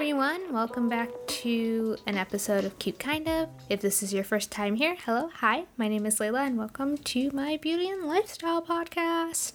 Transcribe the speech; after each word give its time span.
everyone. 0.00 0.52
Welcome 0.52 0.88
back 0.88 1.10
to 1.26 1.96
an 2.06 2.16
episode 2.16 2.64
of 2.64 2.78
Cute 2.78 2.98
Kind 2.98 3.28
of. 3.28 3.48
If 3.68 3.80
this 3.80 4.02
is 4.02 4.14
your 4.14 4.24
first 4.24 4.50
time 4.50 4.76
here, 4.76 4.96
hello, 5.04 5.28
hi, 5.34 5.64
my 5.76 5.88
name 5.88 6.06
is 6.06 6.18
Layla, 6.18 6.46
and 6.46 6.56
welcome 6.56 6.96
to 6.96 7.30
my 7.32 7.58
beauty 7.58 7.88
and 7.88 8.06
lifestyle 8.06 8.62
podcast. 8.62 9.52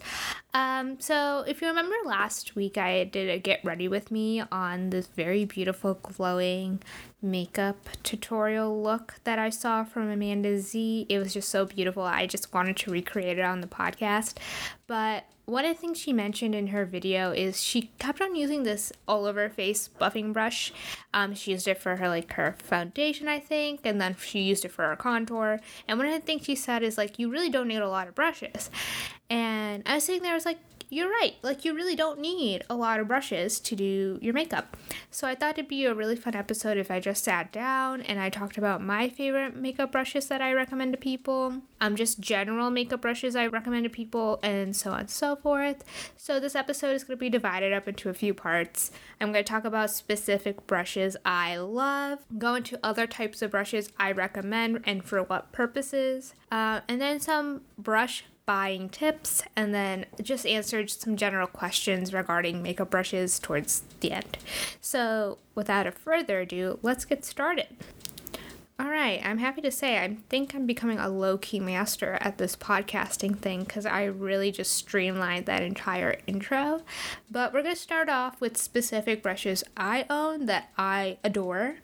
Um, 0.55 1.01
so, 1.01 1.43
if 1.45 1.61
you 1.61 1.67
remember 1.67 1.95
last 2.05 2.55
week, 2.55 2.77
I 2.77 3.03
did 3.03 3.29
a 3.29 3.37
get 3.39 3.59
ready 3.65 3.89
with 3.89 4.09
me 4.09 4.41
on 4.53 4.89
this 4.89 5.07
very 5.07 5.43
beautiful, 5.43 5.95
glowing 5.95 6.81
makeup 7.21 7.89
tutorial 8.03 8.81
look 8.81 9.15
that 9.25 9.37
I 9.37 9.49
saw 9.49 9.83
from 9.83 10.09
Amanda 10.09 10.57
Z. 10.59 11.07
It 11.09 11.19
was 11.19 11.33
just 11.33 11.49
so 11.49 11.65
beautiful. 11.65 12.03
I 12.03 12.25
just 12.25 12.53
wanted 12.53 12.77
to 12.77 12.91
recreate 12.91 13.37
it 13.37 13.43
on 13.43 13.59
the 13.59 13.67
podcast. 13.67 14.37
But 14.87 15.25
one 15.45 15.65
of 15.65 15.75
the 15.75 15.79
things 15.79 15.99
she 15.99 16.11
mentioned 16.11 16.55
in 16.55 16.67
her 16.67 16.85
video 16.85 17.31
is 17.31 17.61
she 17.61 17.91
kept 17.99 18.21
on 18.21 18.35
using 18.35 18.63
this 18.63 18.91
all 19.07 19.25
over 19.25 19.47
face 19.49 19.89
buffing 20.01 20.33
brush. 20.33 20.73
Um, 21.13 21.35
she 21.35 21.51
used 21.51 21.67
it 21.67 21.77
for 21.77 21.97
her 21.97 22.09
like 22.09 22.33
her 22.33 22.55
foundation, 22.57 23.27
I 23.27 23.39
think, 23.39 23.81
and 23.83 24.01
then 24.01 24.15
she 24.19 24.41
used 24.41 24.65
it 24.65 24.71
for 24.71 24.87
her 24.87 24.95
contour. 24.95 25.59
And 25.87 25.99
one 25.99 26.07
of 26.07 26.13
the 26.13 26.19
things 26.19 26.45
she 26.45 26.55
said 26.55 26.83
is 26.83 26.97
like, 26.97 27.19
you 27.19 27.29
really 27.29 27.49
don't 27.49 27.67
need 27.67 27.77
a 27.77 27.89
lot 27.89 28.07
of 28.07 28.15
brushes. 28.15 28.69
And 29.29 29.83
I 29.85 29.95
was 29.95 30.05
sitting 30.05 30.23
there, 30.23 30.31
I 30.31 30.35
was 30.35 30.45
like, 30.45 30.59
you're 30.89 31.09
right. 31.09 31.35
Like, 31.41 31.65
you 31.65 31.73
really 31.73 31.95
don't 31.95 32.19
need 32.19 32.63
a 32.69 32.75
lot 32.75 32.99
of 32.99 33.07
brushes 33.07 33.59
to 33.61 33.75
do 33.75 34.19
your 34.21 34.33
makeup. 34.33 34.77
So, 35.11 35.27
I 35.27 35.35
thought 35.35 35.57
it'd 35.57 35.67
be 35.67 35.85
a 35.85 35.93
really 35.93 36.15
fun 36.15 36.35
episode 36.35 36.77
if 36.77 36.91
I 36.91 36.99
just 36.99 37.23
sat 37.23 37.51
down 37.51 38.01
and 38.01 38.19
I 38.19 38.29
talked 38.29 38.57
about 38.57 38.81
my 38.81 39.09
favorite 39.09 39.55
makeup 39.55 39.91
brushes 39.91 40.27
that 40.27 40.41
I 40.41 40.53
recommend 40.53 40.93
to 40.93 40.97
people, 40.97 41.61
um, 41.81 41.95
just 41.95 42.19
general 42.19 42.69
makeup 42.69 43.01
brushes 43.01 43.35
I 43.35 43.47
recommend 43.47 43.85
to 43.85 43.89
people, 43.89 44.39
and 44.43 44.75
so 44.75 44.91
on 44.91 45.01
and 45.01 45.09
so 45.09 45.35
forth. 45.35 45.83
So, 46.17 46.39
this 46.39 46.55
episode 46.55 46.95
is 46.95 47.03
going 47.03 47.17
to 47.17 47.21
be 47.21 47.29
divided 47.29 47.73
up 47.73 47.87
into 47.87 48.09
a 48.09 48.13
few 48.13 48.33
parts. 48.33 48.91
I'm 49.19 49.31
going 49.31 49.43
to 49.43 49.49
talk 49.49 49.65
about 49.65 49.91
specific 49.91 50.67
brushes 50.67 51.17
I 51.25 51.57
love, 51.57 52.19
go 52.37 52.55
into 52.55 52.79
other 52.83 53.07
types 53.07 53.41
of 53.41 53.51
brushes 53.51 53.89
I 53.99 54.11
recommend 54.11 54.81
and 54.85 55.03
for 55.03 55.23
what 55.23 55.51
purposes, 55.51 56.33
uh, 56.51 56.81
and 56.87 57.01
then 57.01 57.19
some 57.19 57.61
brush 57.77 58.25
buying 58.45 58.89
tips 58.89 59.41
and 59.55 59.73
then 59.73 60.05
just 60.21 60.45
answered 60.45 60.89
some 60.89 61.15
general 61.15 61.47
questions 61.47 62.13
regarding 62.13 62.61
makeup 62.61 62.89
brushes 62.89 63.39
towards 63.39 63.83
the 63.99 64.11
end. 64.11 64.37
So, 64.81 65.37
without 65.55 65.87
a 65.87 65.91
further 65.91 66.41
ado, 66.41 66.79
let's 66.81 67.05
get 67.05 67.25
started. 67.25 67.67
All 68.77 68.89
right, 68.89 69.21
I'm 69.23 69.37
happy 69.37 69.61
to 69.61 69.71
say 69.71 69.99
I 69.99 70.17
think 70.27 70.53
I'm 70.53 70.65
becoming 70.65 70.99
a 70.99 71.07
low 71.07 71.37
key 71.37 71.61
master 71.61 72.17
at 72.19 72.37
this 72.37 72.57
podcasting 72.57 73.37
thing 73.39 73.63
because 73.63 73.85
I 73.85 74.03
really 74.03 74.51
just 74.51 74.73
streamlined 74.73 75.45
that 75.45 75.63
entire 75.63 76.19
intro. 76.27 76.81
But 77.31 77.53
we're 77.53 77.63
going 77.63 77.75
to 77.75 77.81
start 77.81 78.09
off 78.09 78.41
with 78.41 78.57
specific 78.57 79.23
brushes 79.23 79.63
I 79.77 80.05
own 80.09 80.47
that 80.47 80.71
I 80.77 81.19
adore. 81.23 81.77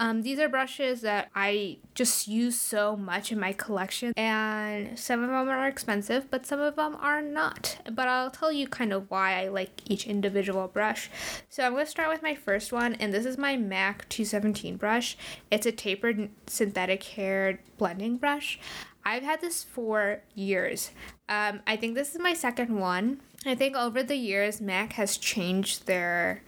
Um, 0.00 0.22
these 0.22 0.38
are 0.38 0.48
brushes 0.48 1.02
that 1.02 1.28
I 1.34 1.76
just 1.94 2.26
use 2.26 2.58
so 2.58 2.96
much 2.96 3.30
in 3.30 3.38
my 3.38 3.52
collection, 3.52 4.14
and 4.16 4.98
some 4.98 5.22
of 5.22 5.28
them 5.28 5.50
are 5.50 5.68
expensive, 5.68 6.30
but 6.30 6.46
some 6.46 6.58
of 6.58 6.76
them 6.76 6.96
are 6.98 7.20
not. 7.20 7.76
But 7.84 8.08
I'll 8.08 8.30
tell 8.30 8.50
you 8.50 8.66
kind 8.66 8.94
of 8.94 9.10
why 9.10 9.38
I 9.38 9.48
like 9.48 9.82
each 9.84 10.06
individual 10.06 10.68
brush. 10.68 11.10
So 11.50 11.62
I'm 11.62 11.74
going 11.74 11.84
to 11.84 11.90
start 11.90 12.08
with 12.08 12.22
my 12.22 12.34
first 12.34 12.72
one, 12.72 12.94
and 12.94 13.12
this 13.12 13.26
is 13.26 13.36
my 13.36 13.58
MAC 13.58 14.08
217 14.08 14.78
brush. 14.78 15.18
It's 15.50 15.66
a 15.66 15.72
tapered 15.72 16.30
synthetic 16.46 17.02
hair 17.02 17.60
blending 17.76 18.16
brush. 18.16 18.58
I've 19.04 19.22
had 19.22 19.42
this 19.42 19.62
for 19.62 20.22
years. 20.34 20.92
Um, 21.28 21.60
I 21.66 21.76
think 21.76 21.94
this 21.94 22.14
is 22.14 22.20
my 22.20 22.32
second 22.32 22.74
one. 22.74 23.20
I 23.44 23.54
think 23.54 23.76
over 23.76 24.02
the 24.02 24.16
years, 24.16 24.62
MAC 24.62 24.94
has 24.94 25.18
changed 25.18 25.86
their 25.86 26.42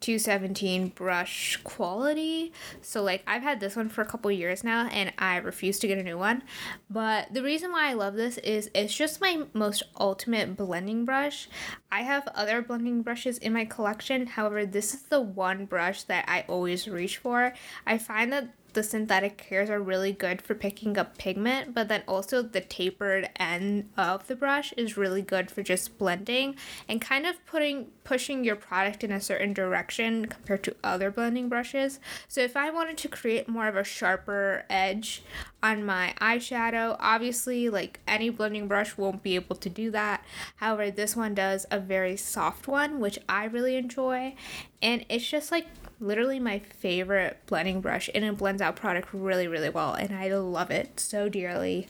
217 0.00 0.88
brush 0.88 1.56
quality. 1.64 2.52
So 2.82 3.02
like 3.02 3.22
I've 3.26 3.42
had 3.42 3.60
this 3.60 3.76
one 3.76 3.88
for 3.88 4.02
a 4.02 4.06
couple 4.06 4.30
years 4.30 4.64
now 4.64 4.86
and 4.88 5.12
I 5.18 5.36
refuse 5.36 5.78
to 5.80 5.88
get 5.88 5.98
a 5.98 6.02
new 6.02 6.18
one. 6.18 6.42
But 6.88 7.32
the 7.34 7.42
reason 7.42 7.72
why 7.72 7.90
I 7.90 7.94
love 7.94 8.14
this 8.14 8.38
is 8.38 8.70
it's 8.74 8.94
just 8.94 9.20
my 9.20 9.44
most 9.52 9.82
ultimate 9.98 10.56
blending 10.56 11.04
brush. 11.04 11.48
I 11.90 12.02
have 12.02 12.28
other 12.34 12.62
blending 12.62 13.02
brushes 13.02 13.38
in 13.38 13.52
my 13.52 13.64
collection. 13.64 14.26
However, 14.26 14.66
this 14.66 14.94
is 14.94 15.02
the 15.02 15.20
one 15.20 15.66
brush 15.66 16.02
that 16.04 16.24
I 16.28 16.44
always 16.48 16.88
reach 16.88 17.18
for. 17.18 17.54
I 17.86 17.98
find 17.98 18.32
that 18.32 18.54
the 18.78 18.84
synthetic 18.84 19.40
hairs 19.50 19.68
are 19.70 19.82
really 19.82 20.12
good 20.12 20.40
for 20.40 20.54
picking 20.54 20.96
up 20.96 21.18
pigment, 21.18 21.74
but 21.74 21.88
then 21.88 22.00
also 22.06 22.42
the 22.42 22.60
tapered 22.60 23.28
end 23.34 23.90
of 23.96 24.28
the 24.28 24.36
brush 24.36 24.72
is 24.76 24.96
really 24.96 25.20
good 25.20 25.50
for 25.50 25.64
just 25.64 25.98
blending 25.98 26.54
and 26.88 27.00
kind 27.00 27.26
of 27.26 27.44
putting 27.44 27.88
pushing 28.04 28.44
your 28.44 28.54
product 28.54 29.02
in 29.02 29.10
a 29.10 29.20
certain 29.20 29.52
direction 29.52 30.26
compared 30.26 30.62
to 30.62 30.76
other 30.84 31.10
blending 31.10 31.48
brushes. 31.48 31.98
So 32.28 32.40
if 32.40 32.56
I 32.56 32.70
wanted 32.70 32.96
to 32.98 33.08
create 33.08 33.48
more 33.48 33.66
of 33.66 33.74
a 33.74 33.82
sharper 33.82 34.64
edge 34.70 35.24
on 35.60 35.84
my 35.84 36.14
eyeshadow, 36.20 36.96
obviously 37.00 37.68
like 37.68 37.98
any 38.06 38.30
blending 38.30 38.68
brush 38.68 38.96
won't 38.96 39.24
be 39.24 39.34
able 39.34 39.56
to 39.56 39.68
do 39.68 39.90
that. 39.90 40.24
However, 40.56 40.92
this 40.92 41.16
one 41.16 41.34
does 41.34 41.66
a 41.72 41.80
very 41.80 42.16
soft 42.16 42.68
one, 42.68 43.00
which 43.00 43.18
I 43.28 43.46
really 43.46 43.74
enjoy, 43.74 44.36
and 44.80 45.04
it's 45.08 45.28
just 45.28 45.50
like 45.50 45.66
literally 46.00 46.38
my 46.38 46.58
favorite 46.58 47.38
blending 47.46 47.80
brush 47.80 48.08
and 48.14 48.24
it 48.24 48.38
blends 48.38 48.62
out 48.62 48.76
product 48.76 49.08
really 49.12 49.48
really 49.48 49.70
well 49.70 49.94
and 49.94 50.14
i 50.14 50.28
love 50.28 50.70
it 50.70 50.98
so 51.00 51.28
dearly. 51.28 51.88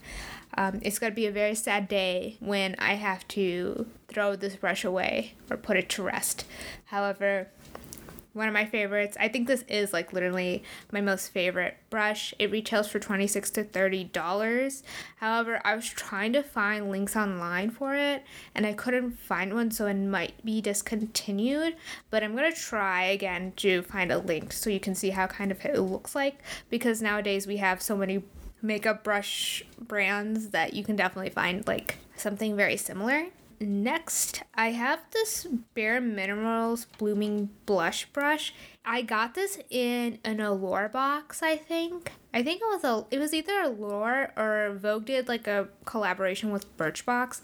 Um, 0.55 0.79
it's 0.81 0.97
going 0.97 1.11
to 1.11 1.15
be 1.15 1.27
a 1.27 1.31
very 1.31 1.53
sad 1.53 1.87
day 1.87 2.37
when 2.39 2.75
i 2.79 2.95
have 2.95 3.27
to 3.29 3.85
throw 4.07 4.35
this 4.35 4.55
brush 4.55 4.83
away 4.83 5.33
or 5.49 5.57
put 5.57 5.77
it 5.77 5.89
to 5.89 6.03
rest. 6.03 6.45
However 6.85 7.49
one 8.33 8.47
of 8.47 8.53
my 8.53 8.65
favorites. 8.65 9.17
I 9.19 9.27
think 9.27 9.47
this 9.47 9.63
is 9.67 9.93
like 9.93 10.13
literally 10.13 10.63
my 10.91 11.01
most 11.01 11.29
favorite 11.29 11.77
brush. 11.89 12.33
It 12.39 12.51
retails 12.51 12.87
for 12.87 12.99
26 12.99 13.49
to 13.51 13.63
30 13.63 14.05
dollars. 14.05 14.83
However, 15.17 15.61
I 15.65 15.75
was 15.75 15.87
trying 15.87 16.33
to 16.33 16.43
find 16.43 16.89
links 16.89 17.15
online 17.15 17.71
for 17.71 17.95
it 17.95 18.23
and 18.53 18.65
I 18.65 18.73
couldn't 18.73 19.19
find 19.19 19.53
one, 19.53 19.71
so 19.71 19.87
it 19.87 19.95
might 19.95 20.43
be 20.45 20.61
discontinued. 20.61 21.75
But 22.09 22.23
I'm 22.23 22.35
gonna 22.35 22.51
try 22.51 23.03
again 23.03 23.53
to 23.57 23.81
find 23.83 24.11
a 24.11 24.19
link 24.19 24.53
so 24.53 24.69
you 24.69 24.79
can 24.79 24.95
see 24.95 25.09
how 25.09 25.27
kind 25.27 25.51
of 25.51 25.63
it 25.65 25.79
looks 25.79 26.15
like 26.15 26.39
because 26.69 27.01
nowadays 27.01 27.47
we 27.47 27.57
have 27.57 27.81
so 27.81 27.95
many 27.95 28.23
makeup 28.61 29.03
brush 29.03 29.63
brands 29.79 30.49
that 30.49 30.73
you 30.73 30.83
can 30.83 30.95
definitely 30.95 31.29
find 31.29 31.65
like 31.65 31.97
something 32.15 32.55
very 32.55 32.75
similar 32.75 33.27
next, 33.59 34.43
I 34.55 34.71
have 34.71 34.99
this 35.11 35.47
Bare 35.73 36.01
Minerals 36.01 36.85
Blooming 36.97 37.49
Blush 37.65 38.05
Brush. 38.07 38.53
I 38.85 39.01
got 39.01 39.35
this 39.35 39.59
in 39.69 40.19
an 40.23 40.39
Allure 40.39 40.89
box, 40.89 41.43
I 41.43 41.55
think. 41.55 42.11
I 42.33 42.43
think 42.43 42.61
it 42.61 42.65
was 42.65 42.83
a 42.83 43.05
it 43.13 43.19
was 43.19 43.33
either 43.33 43.61
Allure 43.61 44.31
or 44.37 44.77
Vogue 44.79 45.05
did 45.05 45.27
like 45.27 45.47
a 45.47 45.67
collaboration 45.85 46.51
with 46.51 46.75
Birchbox. 46.77 47.41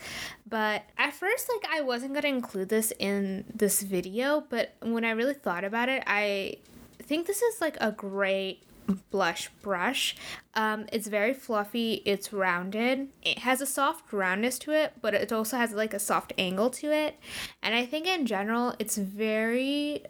But 0.47 0.83
at 0.97 1.13
first 1.13 1.49
like 1.49 1.71
I 1.71 1.81
wasn't 1.81 2.13
gonna 2.13 2.27
include 2.27 2.69
this 2.69 2.93
in 2.99 3.45
this 3.53 3.81
video, 3.81 4.43
but 4.49 4.75
when 4.81 5.03
I 5.03 5.11
really 5.11 5.33
thought 5.33 5.63
about 5.63 5.89
it, 5.89 6.03
I 6.07 6.57
think 7.01 7.27
this 7.27 7.41
is 7.41 7.61
like 7.61 7.77
a 7.81 7.91
great 7.91 8.63
blush 9.09 9.49
brush. 9.61 10.15
Um, 10.53 10.85
it's 10.91 11.07
very 11.07 11.33
fluffy, 11.33 12.01
it's 12.05 12.31
rounded. 12.31 13.09
It 13.21 13.39
has 13.39 13.61
a 13.61 13.65
soft 13.65 14.11
roundness 14.13 14.59
to 14.59 14.71
it, 14.71 14.93
but 15.01 15.13
it 15.13 15.31
also 15.31 15.57
has 15.57 15.73
like 15.73 15.93
a 15.93 15.99
soft 15.99 16.33
angle 16.37 16.69
to 16.71 16.91
it. 16.91 17.19
And 17.61 17.75
I 17.75 17.85
think 17.85 18.07
in 18.07 18.25
general, 18.25 18.75
it's 18.79 18.97
very 18.97 20.03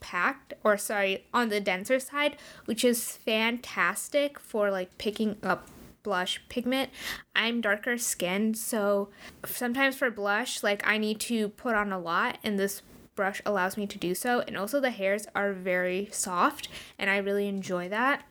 packed 0.00 0.54
or 0.64 0.78
sorry 0.78 1.26
on 1.34 1.50
the 1.50 1.60
denser 1.60 2.00
side 2.00 2.34
which 2.64 2.82
is 2.82 3.18
fantastic 3.18 4.38
for 4.38 4.70
like 4.70 4.96
picking 4.96 5.36
up 5.42 5.68
blush 6.02 6.40
pigment. 6.48 6.90
I'm 7.34 7.60
darker 7.60 7.98
skinned, 7.98 8.56
so 8.56 9.10
sometimes 9.44 9.96
for 9.96 10.10
blush, 10.10 10.62
like 10.62 10.86
I 10.86 10.98
need 10.98 11.20
to 11.20 11.48
put 11.48 11.74
on 11.74 11.92
a 11.92 11.98
lot, 11.98 12.38
and 12.42 12.58
this 12.58 12.82
brush 13.20 13.42
allows 13.44 13.76
me 13.76 13.86
to 13.86 13.98
do 13.98 14.14
so. 14.14 14.40
And 14.40 14.56
also, 14.56 14.80
the 14.80 14.90
hairs 14.90 15.26
are 15.34 15.52
very 15.52 16.08
soft, 16.10 16.70
and 16.98 17.10
I 17.10 17.18
really 17.18 17.48
enjoy 17.48 17.90
that. 17.90 18.24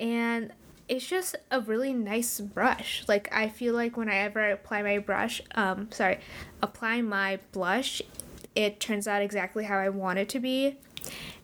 And 0.00 0.52
it's 0.88 1.06
just 1.06 1.36
a 1.52 1.60
really 1.60 1.92
nice 1.92 2.40
brush. 2.40 3.04
Like, 3.06 3.32
I 3.32 3.48
feel 3.48 3.72
like 3.72 3.96
whenever 3.96 4.40
I 4.40 4.48
apply 4.48 4.82
my 4.82 4.98
brush, 4.98 5.40
um, 5.54 5.92
sorry, 5.92 6.18
apply 6.60 7.02
my 7.02 7.38
blush, 7.52 8.02
it 8.56 8.80
turns 8.80 9.06
out 9.06 9.22
exactly 9.22 9.62
how 9.62 9.78
I 9.78 9.90
want 9.90 10.18
it 10.18 10.28
to 10.30 10.40
be. 10.40 10.76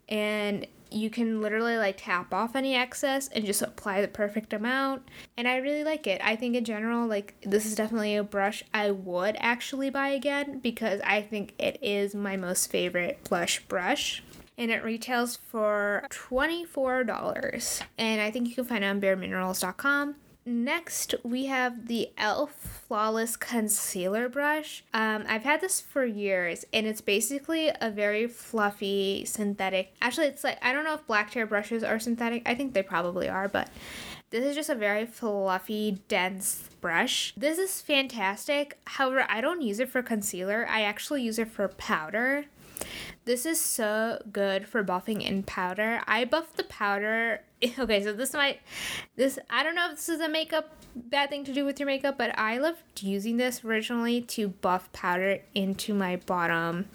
And 0.09 0.67
you 0.91 1.11
can 1.11 1.41
literally 1.41 1.77
like 1.77 1.97
tap 1.99 2.33
off 2.33 2.57
any 2.57 2.75
excess 2.75 3.29
and 3.29 3.45
just 3.45 3.63
apply 3.63 4.01
the 4.01 4.09
perfect 4.09 4.53
amount. 4.53 5.03
And 5.37 5.47
I 5.49 5.57
really 5.57 5.85
like 5.85 6.07
it. 6.07 6.21
I 6.25 6.37
think 6.37 6.57
in 6.57 6.65
general, 6.65 7.07
like 7.07 7.35
this 7.43 7.67
is 7.67 7.75
definitely 7.75 8.17
a 8.17 8.25
brush 8.25 8.63
I 8.75 8.91
would 8.91 9.37
actually 9.39 9.91
buy 9.91 10.09
again 10.09 10.59
because 10.59 11.01
I 11.05 11.23
think 11.23 11.55
it 11.59 11.79
is 11.83 12.15
my 12.15 12.37
most 12.37 12.71
favorite 12.71 13.21
blush 13.29 13.61
brush 13.67 14.23
and 14.59 14.71
it 14.71 14.85
retails 14.85 15.37
for 15.37 16.05
$24. 16.11 17.83
And 17.97 18.21
I 18.21 18.31
think 18.31 18.49
you 18.49 18.55
can 18.55 18.65
find 18.65 18.85
it 18.85 18.89
on 18.89 19.01
bareminerals.com. 19.01 20.17
Next, 20.47 21.15
we 21.23 21.47
have 21.47 21.87
the 21.87 22.01
e.l.f. 22.01 22.51
Flawless 22.89 23.37
Concealer 23.37 24.29
Brush. 24.29 24.83
Um, 24.95 25.25
I've 25.29 25.45
had 25.45 25.61
this 25.61 25.81
for 25.81 26.05
years, 26.05 26.65
and 26.73 26.87
it's 26.87 27.03
basically 27.03 27.71
a 27.81 27.91
very 27.91 28.27
fluffy 28.27 29.25
synthetic. 29.27 29.95
Actually, 30.01 30.29
it's 30.29 30.43
like 30.43 30.59
I 30.63 30.73
don't 30.73 30.85
know 30.85 30.95
if 30.95 31.07
black 31.07 31.31
tear 31.31 31.47
brushes 31.47 31.85
are 31.85 31.99
synthetic. 31.99 32.43
I 32.47 32.55
think 32.55 32.73
they 32.73 32.83
probably 32.83 33.29
are, 33.29 33.49
but 33.49 33.69
this 34.31 34.45
is 34.45 34.57
just 34.57 34.71
a 34.71 34.75
very 34.75 35.07
fluffy, 35.07 36.01
dense 36.09 36.71
brush. 36.81 37.35
This 37.37 37.59
is 37.59 37.81
fantastic. 37.83 38.79
However, 38.87 39.27
I 39.29 39.41
don't 39.41 39.61
use 39.61 39.79
it 39.79 39.91
for 39.91 40.03
concealer. 40.03 40.67
I 40.69 40.83
actually 40.83 41.23
use 41.23 41.39
it 41.39 41.49
for 41.49 41.69
powder. 41.69 42.47
This 43.25 43.47
is 43.47 43.61
so 43.61 44.23
good 44.33 44.69
for 44.69 44.83
buffing 44.83 45.23
in 45.23 45.43
powder. 45.43 46.01
I 46.07 46.25
buff 46.25 46.57
the 46.57 46.65
powder. 46.65 47.43
Okay, 47.79 48.03
so 48.03 48.15
this 48.15 48.33
might, 48.33 48.61
this, 49.17 49.39
I 49.51 49.63
don't 49.63 49.75
know 49.75 49.91
if 49.91 49.97
this 49.97 50.09
is 50.09 50.21
a 50.21 50.31
makeup 50.31 50.75
bad 50.95 51.31
thing 51.31 51.45
to 51.45 51.53
do 51.53 51.65
with 51.65 51.79
your 51.79 51.87
makeup, 51.87 52.17
but 52.19 52.37
I 52.39 52.59
loved 52.59 53.03
using 53.03 53.37
this 53.37 53.65
originally 53.65 54.23
to 54.23 54.49
buff 54.49 54.91
powder 54.93 55.41
into 55.55 55.95
my 55.95 56.17
bottom, 56.17 56.89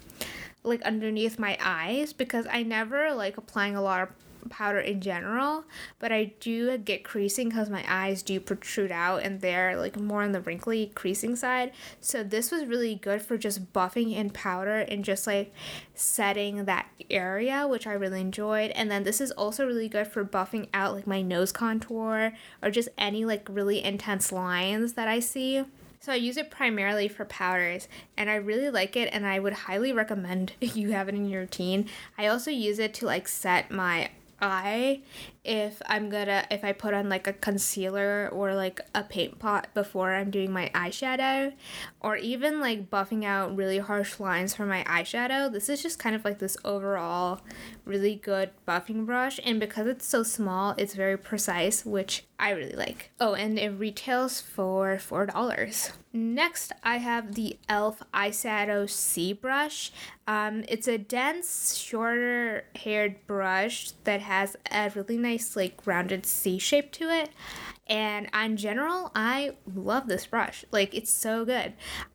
like 0.64 0.82
underneath 0.82 1.38
my 1.38 1.56
eyes, 1.60 2.12
because 2.12 2.46
I 2.50 2.62
never 2.62 3.14
like 3.14 3.36
applying 3.36 3.76
a 3.76 3.82
lot 3.82 4.02
of 4.02 4.08
powder 4.48 4.78
in 4.78 5.00
general, 5.00 5.64
but 5.98 6.12
I 6.12 6.34
do 6.40 6.76
get 6.78 7.04
creasing 7.04 7.48
because 7.48 7.70
my 7.70 7.84
eyes 7.88 8.22
do 8.22 8.40
protrude 8.40 8.92
out 8.92 9.22
and 9.22 9.40
they're 9.40 9.76
like 9.76 9.98
more 9.98 10.22
on 10.22 10.32
the 10.32 10.40
wrinkly 10.40 10.92
creasing 10.94 11.36
side. 11.36 11.72
So 12.00 12.22
this 12.22 12.50
was 12.50 12.66
really 12.66 12.94
good 12.94 13.22
for 13.22 13.36
just 13.36 13.72
buffing 13.72 14.14
in 14.14 14.30
powder 14.30 14.78
and 14.78 15.04
just 15.04 15.26
like 15.26 15.52
setting 15.94 16.64
that 16.64 16.86
area, 17.10 17.66
which 17.66 17.86
I 17.86 17.92
really 17.92 18.20
enjoyed. 18.20 18.70
And 18.72 18.90
then 18.90 19.04
this 19.04 19.20
is 19.20 19.30
also 19.32 19.66
really 19.66 19.88
good 19.88 20.06
for 20.06 20.24
buffing 20.24 20.68
out 20.74 20.94
like 20.94 21.06
my 21.06 21.22
nose 21.22 21.52
contour 21.52 22.32
or 22.62 22.70
just 22.70 22.88
any 22.98 23.24
like 23.24 23.48
really 23.50 23.82
intense 23.82 24.32
lines 24.32 24.94
that 24.94 25.08
I 25.08 25.20
see. 25.20 25.64
So 26.06 26.12
I 26.12 26.16
use 26.16 26.36
it 26.36 26.52
primarily 26.52 27.08
for 27.08 27.24
powders 27.24 27.88
and 28.16 28.30
I 28.30 28.36
really 28.36 28.70
like 28.70 28.94
it 28.94 29.08
and 29.12 29.26
I 29.26 29.40
would 29.40 29.52
highly 29.52 29.92
recommend 29.92 30.52
you 30.60 30.92
have 30.92 31.08
it 31.08 31.16
in 31.16 31.28
your 31.28 31.40
routine. 31.40 31.88
I 32.16 32.28
also 32.28 32.50
use 32.50 32.78
it 32.78 32.94
to 32.94 33.06
like 33.06 33.26
set 33.26 33.72
my 33.72 34.10
eye 34.40 35.00
if 35.46 35.80
I'm 35.86 36.10
gonna 36.10 36.44
if 36.50 36.64
I 36.64 36.72
put 36.72 36.92
on 36.92 37.08
like 37.08 37.26
a 37.26 37.32
concealer 37.32 38.28
or 38.32 38.54
like 38.54 38.80
a 38.94 39.04
paint 39.04 39.38
pot 39.38 39.68
before 39.74 40.14
I'm 40.14 40.30
doing 40.30 40.52
my 40.52 40.70
eyeshadow 40.74 41.52
or 42.00 42.16
even 42.16 42.60
like 42.60 42.90
buffing 42.90 43.24
out 43.24 43.56
really 43.56 43.78
harsh 43.78 44.18
lines 44.18 44.54
for 44.54 44.66
my 44.66 44.82
eyeshadow. 44.84 45.50
This 45.50 45.68
is 45.68 45.82
just 45.82 45.98
kind 45.98 46.16
of 46.16 46.24
like 46.24 46.40
this 46.40 46.56
overall 46.64 47.40
really 47.84 48.16
good 48.16 48.50
buffing 48.66 49.06
brush 49.06 49.38
and 49.44 49.60
because 49.60 49.86
it's 49.86 50.06
so 50.06 50.22
small 50.22 50.74
it's 50.76 50.94
very 50.94 51.16
precise 51.16 51.86
which 51.86 52.24
I 52.38 52.50
really 52.50 52.76
like. 52.76 53.12
Oh 53.20 53.34
and 53.34 53.58
it 53.58 53.70
retails 53.70 54.40
for 54.40 54.96
$4. 54.96 55.92
Next 56.12 56.72
I 56.82 56.96
have 56.96 57.34
the 57.34 57.50
e.l.f. 57.50 58.02
Eyeshadow 58.12 58.88
C 58.88 59.32
brush. 59.32 59.92
Um, 60.26 60.64
it's 60.66 60.88
a 60.88 60.98
dense 60.98 61.76
shorter 61.76 62.64
haired 62.74 63.26
brush 63.26 63.92
that 64.04 64.20
has 64.22 64.56
a 64.70 64.90
really 64.94 65.18
nice 65.18 65.35
nice 65.36 65.56
like 65.56 65.86
rounded 65.86 66.24
C 66.24 66.58
shape 66.58 66.92
to 66.92 67.10
it. 67.10 67.30
And 67.88 68.28
in 68.34 68.56
general, 68.56 69.12
I 69.14 69.52
love 69.72 70.08
this 70.08 70.26
brush. 70.26 70.64
Like 70.72 70.94
it's 70.94 71.12
so 71.12 71.44
good. 71.44 71.74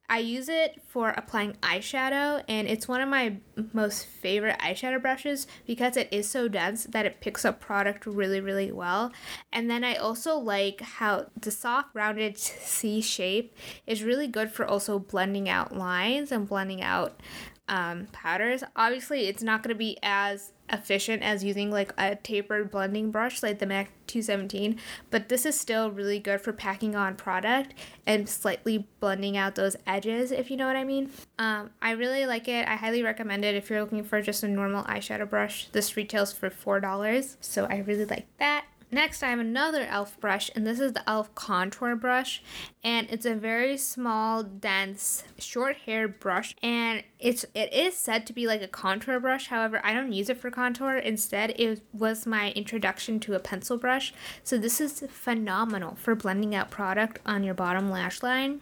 I 0.10 0.18
use 0.18 0.50
it 0.50 0.82
for 0.90 1.12
applying 1.12 1.54
eyeshadow 1.64 2.44
and 2.50 2.68
it's 2.68 2.86
one 2.86 3.00
of 3.00 3.08
my 3.08 3.38
most 3.72 4.06
favorite 4.06 4.60
eyeshadow 4.60 5.02
brushes 5.02 5.48
because 5.66 5.96
it 5.96 6.10
is 6.12 6.30
so 6.30 6.50
dense 6.50 6.84
that 6.84 7.06
it 7.06 7.22
picks 7.22 7.46
up 7.46 7.62
product 7.62 8.06
really 8.06 8.42
really 8.42 8.74
well. 8.74 9.14
And 9.54 9.70
then 9.70 9.86
I 9.86 9.96
also 9.96 10.36
like 10.36 10.82
how 10.82 11.28
the 11.40 11.52
soft 11.52 11.90
rounded 11.94 12.38
C 12.38 13.00
shape 13.00 13.56
is 13.88 14.04
really 14.04 14.28
good 14.28 14.52
for 14.52 14.66
also 14.66 15.00
blending 15.00 15.48
out 15.48 15.78
lines 15.78 16.34
and 16.34 16.46
blending 16.46 16.82
out 16.82 17.22
um, 17.68 18.08
powders. 18.12 18.64
Obviously, 18.76 19.28
it's 19.28 19.44
not 19.44 19.64
going 19.64 19.74
to 19.74 19.78
be 19.78 19.98
as 20.04 20.52
efficient 20.70 21.22
as 21.22 21.44
using 21.44 21.72
like 21.72 21.94
a 21.98 22.16
tapered 22.16 22.72
blending 22.72 23.12
brush 23.12 23.44
like 23.44 23.60
the 23.60 23.66
MAC 23.66 23.92
217, 24.08 24.78
but 25.10 25.30
this 25.30 25.46
is 25.46 25.60
still 25.60 25.92
really 25.92 26.20
good 26.20 26.42
for 26.42 26.54
packing 26.54 26.96
on 26.96 27.16
product 27.16 27.74
and 28.06 28.28
slightly 28.28 28.88
blending 29.00 29.38
out 29.38 29.56
those 29.56 29.76
edges, 29.86 30.32
if 30.32 30.50
you 30.50 30.58
know 30.58 30.68
what 30.68 30.76
I 30.76 30.84
mean. 30.84 31.12
Um, 31.40 31.72
I 31.82 31.92
really 31.92 32.26
like 32.26 32.48
it. 32.48 32.68
I 32.68 32.76
highly 32.76 33.04
recommend 33.04 33.46
it 33.46 33.56
if 33.56 33.70
you're 33.70 33.82
looking 33.82 34.04
for 34.04 34.22
just 34.22 34.44
a 34.44 34.48
normal 34.48 34.84
eyeshadow 34.86 35.30
brush. 35.30 35.68
This 35.72 35.96
retails 35.98 36.34
for 36.34 36.50
$4, 36.50 37.36
so 37.40 37.66
I 37.66 37.78
really 37.80 38.06
like 38.06 38.28
that. 38.40 38.66
Next, 38.94 39.24
I 39.24 39.30
have 39.30 39.40
another 39.40 39.84
e.l.f. 39.84 40.20
brush, 40.20 40.52
and 40.54 40.68
this 40.68 40.82
is 40.82 40.92
the 40.92 41.00
e.l.f. 41.00 41.34
contour 41.34 41.96
brush, 41.96 42.44
and 42.84 43.08
it's 43.10 43.26
a 43.26 43.36
very 43.36 43.78
small, 43.78 44.44
dense, 44.44 45.24
short-haired 45.40 46.20
brush, 46.20 46.56
and 46.62 47.02
it's 47.18 47.46
it 47.56 47.72
is 47.72 47.96
said 47.96 48.28
to 48.28 48.34
be 48.34 48.48
like 48.48 48.62
a 48.62 48.68
contour 48.68 49.20
brush. 49.22 49.48
However, 49.48 49.80
I 49.84 49.94
don't 49.94 50.12
use 50.12 50.30
it 50.30 50.38
for 50.38 50.52
contour. 50.52 50.98
Instead, 50.98 51.52
it 51.52 51.82
was 51.94 52.28
my 52.28 52.52
introduction 52.52 53.22
to 53.22 53.34
a 53.34 53.40
pencil 53.40 53.78
brush. 53.78 54.14
So 54.44 54.58
this 54.58 54.82
is 54.82 55.06
phenomenal 55.10 55.96
for 55.96 56.14
blending 56.14 56.54
out 56.54 56.70
product 56.70 57.20
on 57.26 57.46
your 57.46 57.54
bottom 57.54 57.90
lash 57.90 58.22
line 58.22 58.60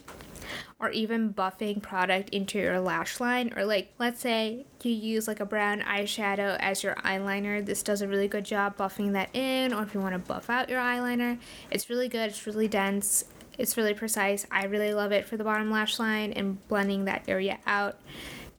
or 0.79 0.89
even 0.91 1.33
buffing 1.33 1.81
product 1.81 2.29
into 2.29 2.57
your 2.59 2.79
lash 2.79 3.19
line. 3.19 3.53
Or 3.55 3.65
like 3.65 3.93
let's 3.97 4.21
say 4.21 4.65
you 4.83 4.91
use 4.91 5.27
like 5.27 5.39
a 5.39 5.45
brown 5.45 5.81
eyeshadow 5.81 6.57
as 6.59 6.83
your 6.83 6.95
eyeliner. 6.95 7.65
This 7.65 7.83
does 7.83 8.01
a 8.01 8.07
really 8.07 8.27
good 8.27 8.45
job 8.45 8.77
buffing 8.77 9.13
that 9.13 9.29
in 9.35 9.73
or 9.73 9.83
if 9.83 9.93
you 9.93 9.99
want 9.99 10.13
to 10.13 10.19
buff 10.19 10.49
out 10.49 10.69
your 10.69 10.79
eyeliner. 10.79 11.37
It's 11.71 11.89
really 11.89 12.07
good. 12.07 12.29
It's 12.29 12.45
really 12.47 12.67
dense. 12.67 13.25
It's 13.57 13.75
really 13.75 13.93
precise. 13.93 14.47
I 14.49 14.65
really 14.65 14.93
love 14.93 15.11
it 15.11 15.25
for 15.25 15.35
the 15.35 15.43
bottom 15.43 15.69
lash 15.69 15.99
line 15.99 16.31
and 16.33 16.65
blending 16.67 17.05
that 17.05 17.25
area 17.27 17.59
out. 17.65 17.99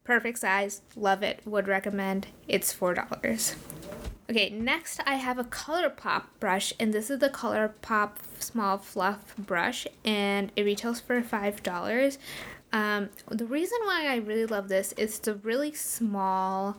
Perfect 0.04 0.38
size. 0.38 0.82
Love 0.96 1.22
it. 1.22 1.40
Would 1.46 1.68
recommend. 1.68 2.26
It's 2.48 2.72
four 2.72 2.94
dollars 2.94 3.54
Okay, 4.30 4.48
next 4.48 5.00
I 5.06 5.16
have 5.16 5.40
a 5.40 5.44
ColourPop 5.44 6.22
brush, 6.38 6.72
and 6.78 6.94
this 6.94 7.10
is 7.10 7.18
the 7.18 7.30
ColourPop 7.30 8.12
Small 8.38 8.78
Fluff 8.78 9.34
brush, 9.36 9.88
and 10.04 10.52
it 10.54 10.62
retails 10.62 11.00
for 11.00 11.20
$5. 11.20 12.18
Um, 12.72 13.08
the 13.28 13.44
reason 13.44 13.78
why 13.82 14.06
I 14.06 14.18
really 14.18 14.46
love 14.46 14.68
this 14.68 14.92
is 14.92 15.18
the 15.18 15.34
really 15.34 15.72
small, 15.72 16.76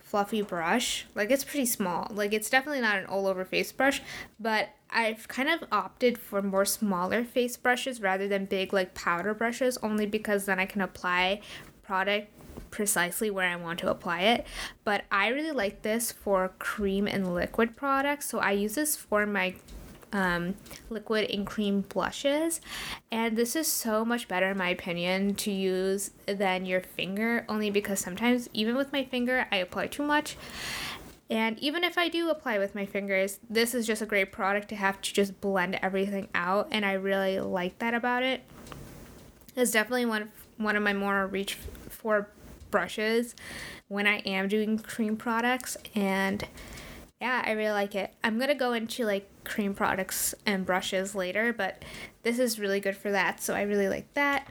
fluffy 0.00 0.42
brush. 0.42 1.06
Like, 1.14 1.30
it's 1.30 1.44
pretty 1.44 1.66
small. 1.66 2.08
Like, 2.10 2.32
it's 2.32 2.50
definitely 2.50 2.80
not 2.80 2.98
an 2.98 3.06
all 3.06 3.28
over 3.28 3.44
face 3.44 3.70
brush, 3.70 4.02
but 4.40 4.70
I've 4.90 5.28
kind 5.28 5.48
of 5.48 5.62
opted 5.70 6.18
for 6.18 6.42
more 6.42 6.64
smaller 6.64 7.22
face 7.22 7.56
brushes 7.56 8.02
rather 8.02 8.26
than 8.26 8.46
big, 8.46 8.72
like, 8.72 8.94
powder 8.94 9.34
brushes, 9.34 9.78
only 9.84 10.06
because 10.06 10.46
then 10.46 10.58
I 10.58 10.66
can 10.66 10.80
apply 10.80 11.42
product 11.84 12.32
precisely 12.70 13.30
where 13.30 13.48
I 13.48 13.56
want 13.56 13.78
to 13.80 13.90
apply 13.90 14.20
it. 14.22 14.46
But 14.84 15.04
I 15.10 15.28
really 15.28 15.52
like 15.52 15.82
this 15.82 16.12
for 16.12 16.52
cream 16.58 17.06
and 17.06 17.34
liquid 17.34 17.76
products. 17.76 18.28
So 18.28 18.38
I 18.38 18.52
use 18.52 18.74
this 18.74 18.96
for 18.96 19.26
my 19.26 19.54
um, 20.12 20.54
liquid 20.90 21.30
and 21.30 21.46
cream 21.46 21.82
blushes. 21.82 22.60
And 23.10 23.36
this 23.36 23.56
is 23.56 23.66
so 23.66 24.04
much 24.04 24.28
better, 24.28 24.50
in 24.50 24.58
my 24.58 24.70
opinion, 24.70 25.34
to 25.36 25.50
use 25.50 26.10
than 26.26 26.66
your 26.66 26.80
finger, 26.80 27.44
only 27.48 27.70
because 27.70 28.00
sometimes, 28.00 28.48
even 28.52 28.76
with 28.76 28.92
my 28.92 29.04
finger, 29.04 29.46
I 29.52 29.56
apply 29.56 29.88
too 29.88 30.02
much. 30.02 30.36
And 31.30 31.58
even 31.58 31.84
if 31.84 31.98
I 31.98 32.08
do 32.08 32.30
apply 32.30 32.58
with 32.58 32.74
my 32.74 32.86
fingers, 32.86 33.38
this 33.50 33.74
is 33.74 33.86
just 33.86 34.00
a 34.00 34.06
great 34.06 34.32
product 34.32 34.70
to 34.70 34.76
have 34.76 35.00
to 35.02 35.12
just 35.12 35.40
blend 35.42 35.78
everything 35.82 36.28
out. 36.34 36.68
And 36.70 36.86
I 36.86 36.92
really 36.92 37.38
like 37.38 37.78
that 37.80 37.92
about 37.92 38.22
it. 38.22 38.42
It's 39.54 39.70
definitely 39.70 40.06
one 40.06 40.22
of, 40.22 40.28
one 40.56 40.76
of 40.76 40.82
my 40.82 40.94
more 40.94 41.26
reach 41.26 41.54
for 41.90 42.30
brushes 42.70 43.34
when 43.88 44.06
I 44.06 44.18
am 44.18 44.48
doing 44.48 44.78
cream 44.78 45.16
products 45.16 45.76
and 45.94 46.46
yeah, 47.20 47.42
I 47.44 47.52
really 47.52 47.72
like 47.72 47.94
it. 47.94 48.14
I'm 48.22 48.38
gonna 48.38 48.54
go 48.54 48.72
into 48.72 49.04
like 49.04 49.28
cream 49.44 49.74
products 49.74 50.34
and 50.46 50.64
brushes 50.64 51.14
later, 51.14 51.52
but 51.52 51.84
this 52.22 52.38
is 52.38 52.60
really 52.60 52.80
good 52.80 52.96
for 52.96 53.10
that, 53.10 53.42
so 53.42 53.54
I 53.54 53.62
really 53.62 53.88
like 53.88 54.12
that. 54.14 54.48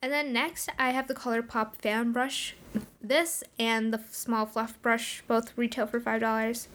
And 0.00 0.12
then 0.12 0.32
next, 0.32 0.70
I 0.78 0.90
have 0.90 1.08
the 1.08 1.14
ColourPop 1.14 1.76
fan 1.76 2.12
brush. 2.12 2.54
This 3.02 3.44
and 3.58 3.92
the 3.92 4.00
small 4.10 4.46
fluff 4.46 4.80
brush 4.80 5.22
both 5.26 5.52
retail 5.56 5.86
for 5.86 6.00
five 6.00 6.20
dollars. 6.20 6.68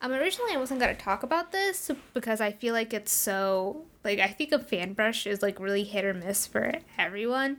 Um, 0.00 0.12
originally 0.12 0.54
I 0.54 0.56
wasn't 0.56 0.80
gonna 0.80 0.94
talk 0.94 1.22
about 1.22 1.52
this 1.52 1.90
because 2.14 2.40
I 2.40 2.52
feel 2.52 2.72
like 2.72 2.94
it's 2.94 3.12
so 3.12 3.84
like 4.02 4.18
I 4.18 4.28
think 4.28 4.52
a 4.52 4.58
fan 4.58 4.94
brush 4.94 5.26
is 5.26 5.42
like 5.42 5.60
really 5.60 5.84
hit 5.84 6.04
or 6.04 6.14
miss 6.14 6.46
for 6.46 6.72
everyone. 6.98 7.58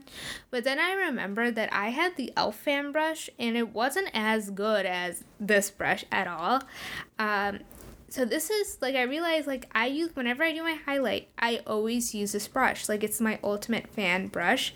But 0.50 0.64
then 0.64 0.78
I 0.78 0.92
remembered 0.92 1.54
that 1.54 1.72
I 1.72 1.90
had 1.90 2.16
the 2.16 2.32
elf 2.36 2.56
fan 2.56 2.90
brush 2.90 3.30
and 3.38 3.56
it 3.56 3.72
wasn't 3.72 4.10
as 4.12 4.50
good 4.50 4.86
as 4.86 5.22
this 5.38 5.70
brush 5.70 6.04
at 6.10 6.26
all. 6.26 6.62
Um, 7.18 7.60
so 8.08 8.26
this 8.26 8.50
is 8.50 8.78
like 8.82 8.94
I 8.94 9.02
realized 9.02 9.46
like 9.46 9.68
I 9.72 9.86
use 9.86 10.14
whenever 10.14 10.42
I 10.42 10.52
do 10.52 10.62
my 10.62 10.74
highlight, 10.84 11.28
I 11.38 11.62
always 11.66 12.14
use 12.14 12.32
this 12.32 12.48
brush. 12.48 12.88
Like 12.88 13.02
it's 13.04 13.20
my 13.20 13.38
ultimate 13.42 13.86
fan 13.86 14.26
brush 14.26 14.74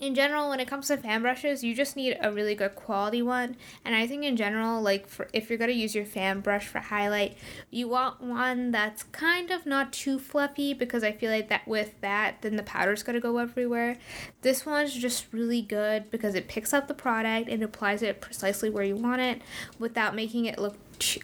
in 0.00 0.14
general 0.14 0.48
when 0.48 0.58
it 0.58 0.66
comes 0.66 0.88
to 0.88 0.96
fan 0.96 1.20
brushes 1.20 1.62
you 1.62 1.74
just 1.74 1.94
need 1.94 2.16
a 2.22 2.32
really 2.32 2.54
good 2.54 2.74
quality 2.74 3.20
one 3.20 3.54
and 3.84 3.94
i 3.94 4.06
think 4.06 4.24
in 4.24 4.34
general 4.34 4.80
like 4.80 5.06
for 5.06 5.28
if 5.32 5.48
you're 5.48 5.58
going 5.58 5.70
to 5.70 5.76
use 5.76 5.94
your 5.94 6.04
fan 6.04 6.40
brush 6.40 6.66
for 6.66 6.78
highlight 6.78 7.36
you 7.70 7.86
want 7.86 8.20
one 8.20 8.70
that's 8.70 9.02
kind 9.04 9.50
of 9.50 9.66
not 9.66 9.92
too 9.92 10.18
fluffy 10.18 10.72
because 10.72 11.04
i 11.04 11.12
feel 11.12 11.30
like 11.30 11.48
that 11.48 11.66
with 11.68 12.00
that 12.00 12.40
then 12.40 12.56
the 12.56 12.62
powder's 12.62 13.02
going 13.02 13.14
to 13.14 13.20
go 13.20 13.36
everywhere 13.36 13.96
this 14.40 14.64
one's 14.64 14.94
just 14.94 15.26
really 15.32 15.60
good 15.60 16.10
because 16.10 16.34
it 16.34 16.48
picks 16.48 16.72
up 16.72 16.88
the 16.88 16.94
product 16.94 17.48
and 17.48 17.62
applies 17.62 18.02
it 18.02 18.20
precisely 18.20 18.70
where 18.70 18.84
you 18.84 18.96
want 18.96 19.20
it 19.20 19.42
without 19.78 20.14
making 20.14 20.46
it 20.46 20.58
look 20.58 20.76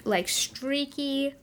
like 0.04 0.28
streaky 0.28 1.34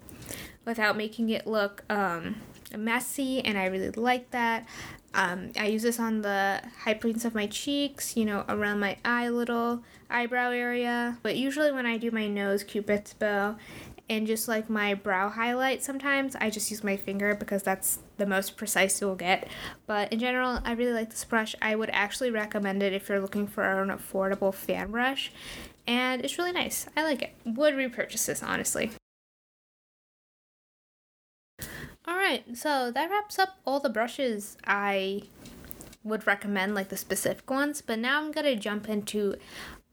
without 0.65 0.95
making 0.95 1.29
it 1.29 1.47
look 1.47 1.83
um 1.89 2.35
messy 2.77 3.41
and 3.41 3.57
I 3.57 3.65
really 3.65 3.91
like 3.91 4.31
that. 4.31 4.67
Um, 5.13 5.51
I 5.59 5.67
use 5.67 5.83
this 5.83 5.99
on 5.99 6.21
the 6.21 6.61
high 6.83 6.95
points 6.95 7.23
of 7.23 7.35
my 7.35 7.45
cheeks, 7.47 8.17
you 8.17 8.25
know, 8.25 8.45
around 8.49 8.79
my 8.79 8.97
eye 9.05 9.29
little 9.29 9.83
eyebrow 10.09 10.49
area. 10.49 11.17
But 11.21 11.35
usually 11.35 11.71
when 11.71 11.85
I 11.85 11.97
do 11.97 12.11
my 12.11 12.27
nose, 12.27 12.63
cupid's 12.63 13.13
bow, 13.13 13.55
and 14.09 14.27
just 14.27 14.47
like 14.47 14.69
my 14.69 14.93
brow 14.93 15.29
highlight 15.29 15.83
sometimes, 15.83 16.35
I 16.35 16.49
just 16.49 16.69
use 16.71 16.83
my 16.83 16.97
finger 16.97 17.35
because 17.35 17.63
that's 17.63 17.99
the 18.17 18.25
most 18.25 18.57
precise 18.57 18.99
you'll 18.99 19.15
get. 19.15 19.47
But 19.87 20.11
in 20.11 20.19
general, 20.19 20.59
I 20.65 20.73
really 20.73 20.93
like 20.93 21.09
this 21.09 21.23
brush. 21.23 21.55
I 21.61 21.75
would 21.75 21.89
actually 21.91 22.31
recommend 22.31 22.83
it 22.83 22.93
if 22.93 23.07
you're 23.07 23.21
looking 23.21 23.47
for 23.47 23.63
an 23.81 23.89
affordable 23.89 24.53
fan 24.53 24.91
brush. 24.91 25.31
And 25.87 26.23
it's 26.23 26.37
really 26.37 26.51
nice. 26.51 26.87
I 26.97 27.03
like 27.03 27.21
it. 27.21 27.35
Would 27.45 27.75
repurchase 27.75 28.25
this, 28.25 28.43
honestly. 28.43 28.91
Alright, 32.07 32.57
so 32.57 32.91
that 32.91 33.09
wraps 33.09 33.39
up 33.39 33.57
all 33.65 33.79
the 33.79 33.89
brushes 33.89 34.57
I 34.65 35.23
would 36.03 36.27
recommend, 36.27 36.75
like 36.75 36.89
the 36.89 36.97
specific 36.97 37.49
ones. 37.49 37.81
But 37.81 37.99
now 37.99 38.21
I'm 38.21 38.33
to 38.33 38.55
jump 38.55 38.89
into 38.89 39.35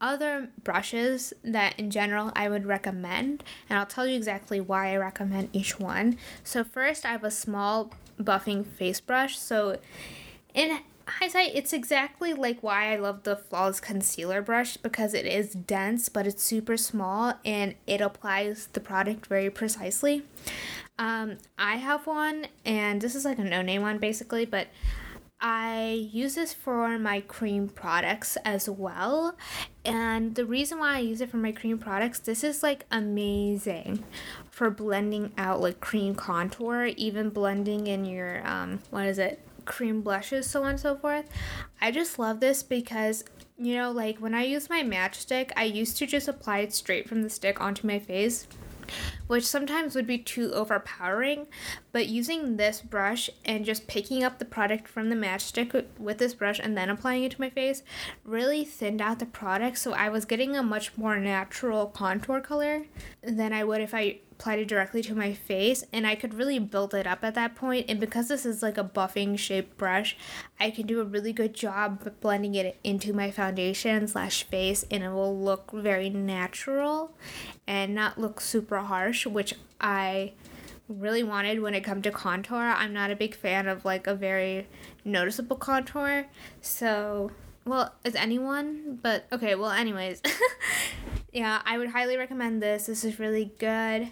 other 0.01 0.49
brushes 0.63 1.33
that 1.43 1.79
in 1.79 1.89
general 1.89 2.31
I 2.35 2.49
would 2.49 2.65
recommend, 2.65 3.43
and 3.69 3.79
I'll 3.79 3.85
tell 3.85 4.07
you 4.07 4.17
exactly 4.17 4.59
why 4.59 4.91
I 4.91 4.97
recommend 4.97 5.49
each 5.53 5.79
one. 5.79 6.17
So, 6.43 6.63
first, 6.63 7.05
I 7.05 7.11
have 7.11 7.23
a 7.23 7.31
small 7.31 7.93
buffing 8.19 8.65
face 8.65 8.99
brush. 8.99 9.37
So, 9.37 9.79
in 10.53 10.79
hindsight, 11.07 11.51
it's 11.53 11.73
exactly 11.73 12.33
like 12.33 12.61
why 12.61 12.93
I 12.93 12.97
love 12.97 13.23
the 13.23 13.35
Flawless 13.35 13.79
Concealer 13.79 14.41
brush 14.41 14.77
because 14.77 15.13
it 15.13 15.25
is 15.25 15.53
dense, 15.53 16.09
but 16.09 16.27
it's 16.27 16.43
super 16.43 16.77
small 16.77 17.33
and 17.45 17.75
it 17.87 18.01
applies 18.01 18.67
the 18.73 18.79
product 18.79 19.25
very 19.27 19.49
precisely. 19.49 20.23
Um, 20.99 21.37
I 21.57 21.77
have 21.77 22.05
one, 22.05 22.47
and 22.65 23.01
this 23.01 23.15
is 23.15 23.25
like 23.25 23.39
a 23.39 23.43
no 23.43 23.61
name 23.61 23.81
one 23.81 23.97
basically, 23.97 24.45
but 24.45 24.67
I 25.43 26.07
use 26.11 26.35
this 26.35 26.53
for 26.53 26.99
my 26.99 27.21
cream 27.21 27.67
products 27.67 28.37
as 28.45 28.69
well. 28.69 29.35
And 29.83 30.35
the 30.35 30.45
reason 30.45 30.77
why 30.77 30.97
I 30.97 30.99
use 30.99 31.19
it 31.19 31.31
for 31.31 31.37
my 31.37 31.51
cream 31.51 31.79
products, 31.79 32.19
this 32.19 32.43
is 32.43 32.61
like 32.61 32.85
amazing 32.91 34.03
for 34.51 34.69
blending 34.69 35.31
out 35.39 35.59
like 35.59 35.79
cream 35.79 36.13
contour, 36.13 36.91
even 36.95 37.31
blending 37.31 37.87
in 37.87 38.05
your, 38.05 38.47
um, 38.47 38.79
what 38.91 39.07
is 39.07 39.17
it, 39.17 39.39
cream 39.65 40.01
blushes, 40.01 40.49
so 40.49 40.63
on 40.63 40.71
and 40.71 40.79
so 40.79 40.95
forth. 40.95 41.25
I 41.81 41.91
just 41.91 42.19
love 42.19 42.39
this 42.39 42.63
because 42.63 43.23
you 43.57 43.75
know, 43.75 43.91
like 43.91 44.17
when 44.17 44.33
I 44.33 44.43
use 44.43 44.69
my 44.69 44.81
matchstick, 44.81 45.51
I 45.55 45.65
used 45.65 45.97
to 45.97 46.07
just 46.07 46.27
apply 46.27 46.59
it 46.59 46.73
straight 46.73 47.07
from 47.07 47.21
the 47.21 47.29
stick 47.29 47.61
onto 47.61 47.85
my 47.85 47.99
face 47.99 48.47
which 49.27 49.47
sometimes 49.47 49.95
would 49.95 50.07
be 50.07 50.17
too 50.17 50.51
overpowering. 50.51 51.47
But 51.91 52.07
using 52.07 52.57
this 52.57 52.81
brush 52.81 53.29
and 53.45 53.65
just 53.65 53.87
picking 53.87 54.23
up 54.23 54.39
the 54.39 54.45
product 54.45 54.87
from 54.87 55.09
the 55.09 55.15
matchstick 55.15 55.85
with 55.97 56.17
this 56.17 56.33
brush 56.33 56.59
and 56.59 56.77
then 56.77 56.89
applying 56.89 57.23
it 57.23 57.31
to 57.31 57.41
my 57.41 57.49
face 57.49 57.83
really 58.23 58.63
thinned 58.65 59.01
out 59.01 59.19
the 59.19 59.25
product. 59.25 59.77
So 59.77 59.93
I 59.93 60.09
was 60.09 60.25
getting 60.25 60.55
a 60.55 60.63
much 60.63 60.97
more 60.97 61.17
natural 61.17 61.87
contour 61.87 62.41
color 62.41 62.85
than 63.23 63.53
I 63.53 63.63
would 63.63 63.81
if 63.81 63.93
I 63.93 64.19
applied 64.41 64.57
it 64.57 64.67
directly 64.67 65.03
to 65.03 65.13
my 65.13 65.33
face 65.35 65.83
and 65.93 66.07
I 66.07 66.15
could 66.15 66.33
really 66.33 66.57
build 66.57 66.95
it 66.95 67.05
up 67.05 67.23
at 67.23 67.35
that 67.35 67.53
point. 67.53 67.85
and 67.87 67.99
because 67.99 68.27
this 68.27 68.43
is 68.43 68.63
like 68.63 68.75
a 68.75 68.83
buffing 68.83 69.37
shaped 69.37 69.77
brush 69.77 70.17
I 70.59 70.71
can 70.71 70.87
do 70.87 70.99
a 70.99 71.03
really 71.03 71.31
good 71.31 71.53
job 71.53 72.11
blending 72.21 72.55
it 72.55 72.75
into 72.83 73.13
my 73.13 73.29
foundation 73.29 74.07
slash 74.07 74.43
face 74.43 74.83
and 74.89 75.03
it 75.03 75.11
will 75.11 75.37
look 75.37 75.71
very 75.71 76.09
natural 76.09 77.15
and 77.67 77.93
not 77.93 78.19
look 78.19 78.41
super 78.41 78.79
harsh 78.79 79.27
which 79.27 79.53
I 79.79 80.33
really 80.89 81.21
wanted 81.21 81.61
when 81.61 81.75
it 81.75 81.81
come 81.81 82.01
to 82.01 82.09
contour 82.09 82.73
I'm 82.75 82.93
not 82.93 83.11
a 83.11 83.15
big 83.15 83.35
fan 83.35 83.67
of 83.67 83.85
like 83.85 84.07
a 84.07 84.15
very 84.15 84.67
noticeable 85.05 85.55
contour 85.55 86.25
so 86.61 87.29
well, 87.63 87.93
is 88.03 88.15
anyone? 88.15 88.97
But 89.03 89.27
okay, 89.31 89.53
well, 89.53 89.69
anyways. 89.69 90.23
yeah, 91.31 91.61
I 91.65 91.77
would 91.77 91.89
highly 91.89 92.17
recommend 92.17 92.61
this. 92.61 92.87
This 92.87 93.05
is 93.05 93.19
really 93.19 93.53
good. 93.57 94.11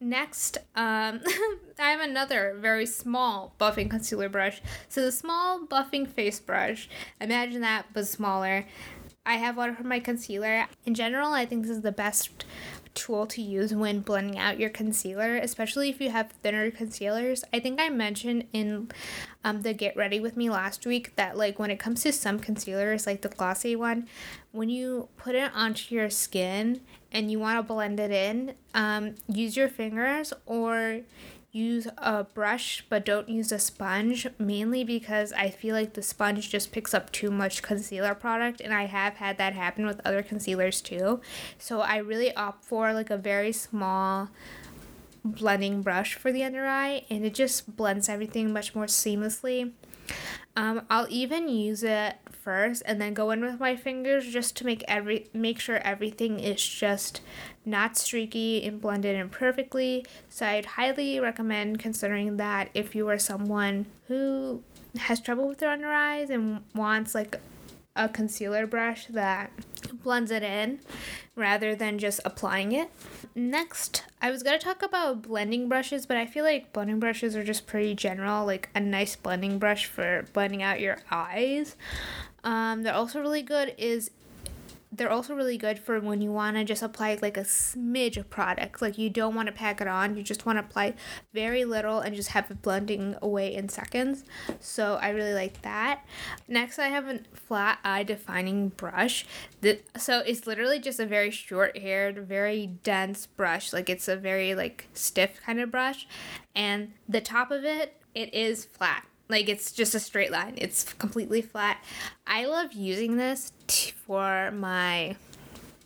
Next, 0.00 0.58
um, 0.76 1.20
I 1.78 1.90
have 1.90 2.00
another 2.00 2.56
very 2.58 2.86
small 2.86 3.54
buffing 3.58 3.90
concealer 3.90 4.28
brush. 4.28 4.60
So 4.88 5.02
the 5.02 5.12
small 5.12 5.66
buffing 5.66 6.06
face 6.06 6.38
brush, 6.40 6.88
imagine 7.20 7.62
that 7.62 7.86
but 7.92 8.06
smaller. 8.06 8.66
I 9.24 9.34
have 9.34 9.56
one 9.56 9.74
for 9.74 9.84
my 9.84 10.00
concealer. 10.00 10.66
In 10.84 10.94
general, 10.94 11.32
I 11.32 11.46
think 11.46 11.62
this 11.62 11.76
is 11.76 11.82
the 11.82 11.92
best 11.92 12.44
tool 12.98 13.26
to 13.26 13.40
use 13.40 13.72
when 13.72 14.00
blending 14.00 14.38
out 14.38 14.58
your 14.58 14.70
concealer, 14.70 15.36
especially 15.36 15.88
if 15.88 16.00
you 16.00 16.10
have 16.10 16.32
thinner 16.42 16.70
concealers. 16.70 17.44
I 17.52 17.60
think 17.60 17.80
I 17.80 17.88
mentioned 17.88 18.44
in 18.52 18.90
um, 19.44 19.62
the 19.62 19.72
Get 19.72 19.96
Ready 19.96 20.20
With 20.20 20.36
Me 20.36 20.50
last 20.50 20.84
week 20.86 21.14
that, 21.16 21.36
like, 21.36 21.58
when 21.58 21.70
it 21.70 21.78
comes 21.78 22.02
to 22.02 22.12
some 22.12 22.38
concealers, 22.38 23.06
like 23.06 23.22
the 23.22 23.28
glossy 23.28 23.76
one, 23.76 24.08
when 24.52 24.68
you 24.68 25.08
put 25.16 25.34
it 25.34 25.50
onto 25.54 25.94
your 25.94 26.10
skin 26.10 26.80
and 27.12 27.30
you 27.30 27.38
want 27.38 27.58
to 27.58 27.62
blend 27.62 28.00
it 28.00 28.10
in, 28.10 28.54
um, 28.74 29.14
use 29.28 29.56
your 29.56 29.68
fingers 29.68 30.32
or 30.44 31.00
use 31.50 31.88
a 31.96 32.24
brush 32.24 32.84
but 32.88 33.04
don't 33.04 33.28
use 33.28 33.50
a 33.50 33.58
sponge 33.58 34.26
mainly 34.38 34.84
because 34.84 35.32
I 35.32 35.50
feel 35.50 35.74
like 35.74 35.94
the 35.94 36.02
sponge 36.02 36.50
just 36.50 36.72
picks 36.72 36.92
up 36.92 37.10
too 37.10 37.30
much 37.30 37.62
concealer 37.62 38.14
product 38.14 38.60
and 38.60 38.74
I 38.74 38.84
have 38.84 39.14
had 39.14 39.38
that 39.38 39.54
happen 39.54 39.86
with 39.86 40.00
other 40.04 40.22
concealers 40.22 40.80
too. 40.80 41.20
So 41.58 41.80
I 41.80 41.96
really 41.96 42.34
opt 42.34 42.64
for 42.64 42.92
like 42.92 43.10
a 43.10 43.16
very 43.16 43.52
small 43.52 44.28
blending 45.24 45.82
brush 45.82 46.14
for 46.14 46.32
the 46.32 46.44
under 46.44 46.66
eye 46.66 47.04
and 47.10 47.24
it 47.24 47.34
just 47.34 47.76
blends 47.76 48.08
everything 48.08 48.52
much 48.52 48.74
more 48.74 48.86
seamlessly. 48.86 49.72
Um, 50.58 50.82
I'll 50.90 51.06
even 51.08 51.48
use 51.48 51.84
it 51.84 52.16
first 52.32 52.82
and 52.84 53.00
then 53.00 53.14
go 53.14 53.30
in 53.30 53.44
with 53.44 53.60
my 53.60 53.76
fingers 53.76 54.26
just 54.26 54.56
to 54.56 54.66
make 54.66 54.82
every 54.88 55.28
make 55.32 55.60
sure 55.60 55.76
everything 55.76 56.40
is 56.40 56.66
just 56.66 57.20
not 57.64 57.96
streaky 57.96 58.64
and 58.64 58.80
blended 58.80 59.14
in 59.14 59.28
perfectly. 59.28 60.04
So 60.28 60.44
I'd 60.44 60.66
highly 60.66 61.20
recommend 61.20 61.78
considering 61.78 62.38
that 62.38 62.70
if 62.74 62.96
you 62.96 63.08
are 63.08 63.20
someone 63.20 63.86
who 64.08 64.64
has 64.96 65.20
trouble 65.20 65.46
with 65.46 65.58
their 65.58 65.70
under 65.70 65.92
eyes 65.92 66.28
and 66.28 66.64
wants 66.74 67.14
like 67.14 67.36
a 67.94 68.08
concealer 68.08 68.66
brush 68.66 69.06
that 69.06 69.52
blends 69.94 70.30
it 70.30 70.42
in 70.42 70.80
rather 71.36 71.74
than 71.74 71.98
just 71.98 72.20
applying 72.24 72.72
it. 72.72 72.90
Next, 73.34 74.04
I 74.20 74.30
was 74.30 74.42
going 74.42 74.58
to 74.58 74.64
talk 74.64 74.82
about 74.82 75.22
blending 75.22 75.68
brushes, 75.68 76.06
but 76.06 76.16
I 76.16 76.26
feel 76.26 76.44
like 76.44 76.72
blending 76.72 76.98
brushes 76.98 77.36
are 77.36 77.44
just 77.44 77.66
pretty 77.66 77.94
general, 77.94 78.44
like 78.44 78.68
a 78.74 78.80
nice 78.80 79.16
blending 79.16 79.58
brush 79.58 79.86
for 79.86 80.26
blending 80.32 80.62
out 80.62 80.80
your 80.80 80.98
eyes. 81.10 81.76
Um, 82.44 82.82
they're 82.82 82.94
also 82.94 83.20
really 83.20 83.42
good 83.42 83.74
is 83.78 84.10
they're 84.90 85.10
also 85.10 85.34
really 85.34 85.58
good 85.58 85.78
for 85.78 86.00
when 86.00 86.20
you 86.20 86.32
want 86.32 86.56
to 86.56 86.64
just 86.64 86.82
apply 86.82 87.18
like 87.20 87.36
a 87.36 87.42
smidge 87.42 88.16
of 88.16 88.30
product. 88.30 88.80
Like 88.80 88.96
you 88.96 89.10
don't 89.10 89.34
want 89.34 89.46
to 89.46 89.52
pack 89.52 89.80
it 89.80 89.88
on, 89.88 90.16
you 90.16 90.22
just 90.22 90.46
want 90.46 90.58
to 90.58 90.64
apply 90.64 90.94
very 91.34 91.64
little 91.64 92.00
and 92.00 92.14
just 92.14 92.30
have 92.30 92.50
it 92.50 92.62
blending 92.62 93.16
away 93.20 93.54
in 93.54 93.68
seconds. 93.68 94.24
So 94.60 94.98
I 95.00 95.10
really 95.10 95.34
like 95.34 95.62
that. 95.62 96.06
Next, 96.46 96.78
I 96.78 96.88
have 96.88 97.06
a 97.06 97.20
flat 97.34 97.78
eye 97.84 98.02
defining 98.02 98.70
brush. 98.70 99.26
So 99.96 100.20
it's 100.20 100.46
literally 100.46 100.78
just 100.78 101.00
a 101.00 101.06
very 101.06 101.30
short 101.30 101.76
haired, 101.76 102.26
very 102.26 102.66
dense 102.66 103.26
brush. 103.26 103.72
Like 103.72 103.90
it's 103.90 104.08
a 104.08 104.16
very 104.16 104.54
like 104.54 104.88
stiff 104.94 105.40
kind 105.44 105.60
of 105.60 105.70
brush. 105.70 106.06
And 106.54 106.92
the 107.08 107.20
top 107.20 107.50
of 107.50 107.64
it, 107.64 108.00
it 108.14 108.32
is 108.32 108.64
flat 108.64 109.04
like 109.28 109.48
it's 109.48 109.72
just 109.72 109.94
a 109.94 110.00
straight 110.00 110.30
line. 110.30 110.54
It's 110.56 110.92
completely 110.94 111.42
flat. 111.42 111.82
I 112.26 112.46
love 112.46 112.72
using 112.72 113.16
this 113.16 113.52
t- 113.66 113.92
for 113.92 114.50
my 114.52 115.16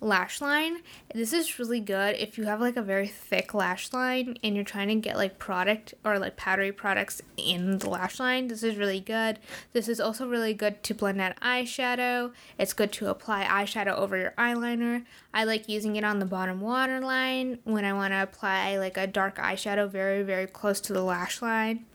lash 0.02 0.40
line. 0.40 0.78
This 1.14 1.32
is 1.32 1.58
really 1.58 1.80
good 1.80 2.16
if 2.16 2.36
you 2.36 2.44
have 2.44 2.60
like 2.60 2.76
a 2.76 2.82
very 2.82 3.06
thick 3.06 3.54
lash 3.54 3.92
line 3.92 4.36
and 4.42 4.54
you're 4.54 4.64
trying 4.64 4.88
to 4.88 4.96
get 4.96 5.16
like 5.16 5.38
product 5.38 5.94
or 6.04 6.18
like 6.18 6.36
powdery 6.36 6.72
products 6.72 7.22
in 7.36 7.78
the 7.78 7.88
lash 7.88 8.18
line. 8.18 8.48
This 8.48 8.62
is 8.62 8.76
really 8.76 9.00
good. 9.00 9.38
This 9.72 9.88
is 9.88 10.00
also 10.00 10.28
really 10.28 10.54
good 10.54 10.82
to 10.84 10.94
blend 10.94 11.20
out 11.20 11.38
eyeshadow. 11.40 12.32
It's 12.58 12.72
good 12.72 12.92
to 12.94 13.08
apply 13.08 13.44
eyeshadow 13.44 13.96
over 13.96 14.16
your 14.16 14.34
eyeliner. 14.36 15.04
I 15.32 15.44
like 15.44 15.68
using 15.68 15.96
it 15.96 16.04
on 16.04 16.18
the 16.18 16.26
bottom 16.26 16.60
waterline 16.60 17.58
when 17.64 17.84
I 17.84 17.92
want 17.92 18.12
to 18.12 18.22
apply 18.22 18.78
like 18.78 18.96
a 18.96 19.06
dark 19.06 19.36
eyeshadow 19.36 19.88
very, 19.88 20.22
very 20.22 20.46
close 20.46 20.80
to 20.82 20.92
the 20.92 21.02
lash 21.02 21.40
line. 21.40 21.86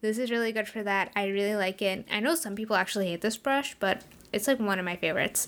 This 0.00 0.18
is 0.18 0.30
really 0.30 0.52
good 0.52 0.68
for 0.68 0.82
that. 0.82 1.12
I 1.14 1.28
really 1.28 1.56
like 1.56 1.82
it. 1.82 2.06
I 2.10 2.20
know 2.20 2.34
some 2.34 2.56
people 2.56 2.76
actually 2.76 3.08
hate 3.08 3.20
this 3.20 3.36
brush, 3.36 3.76
but 3.78 4.02
it's 4.32 4.48
like 4.48 4.58
one 4.58 4.78
of 4.78 4.84
my 4.84 4.96
favorites. 4.96 5.46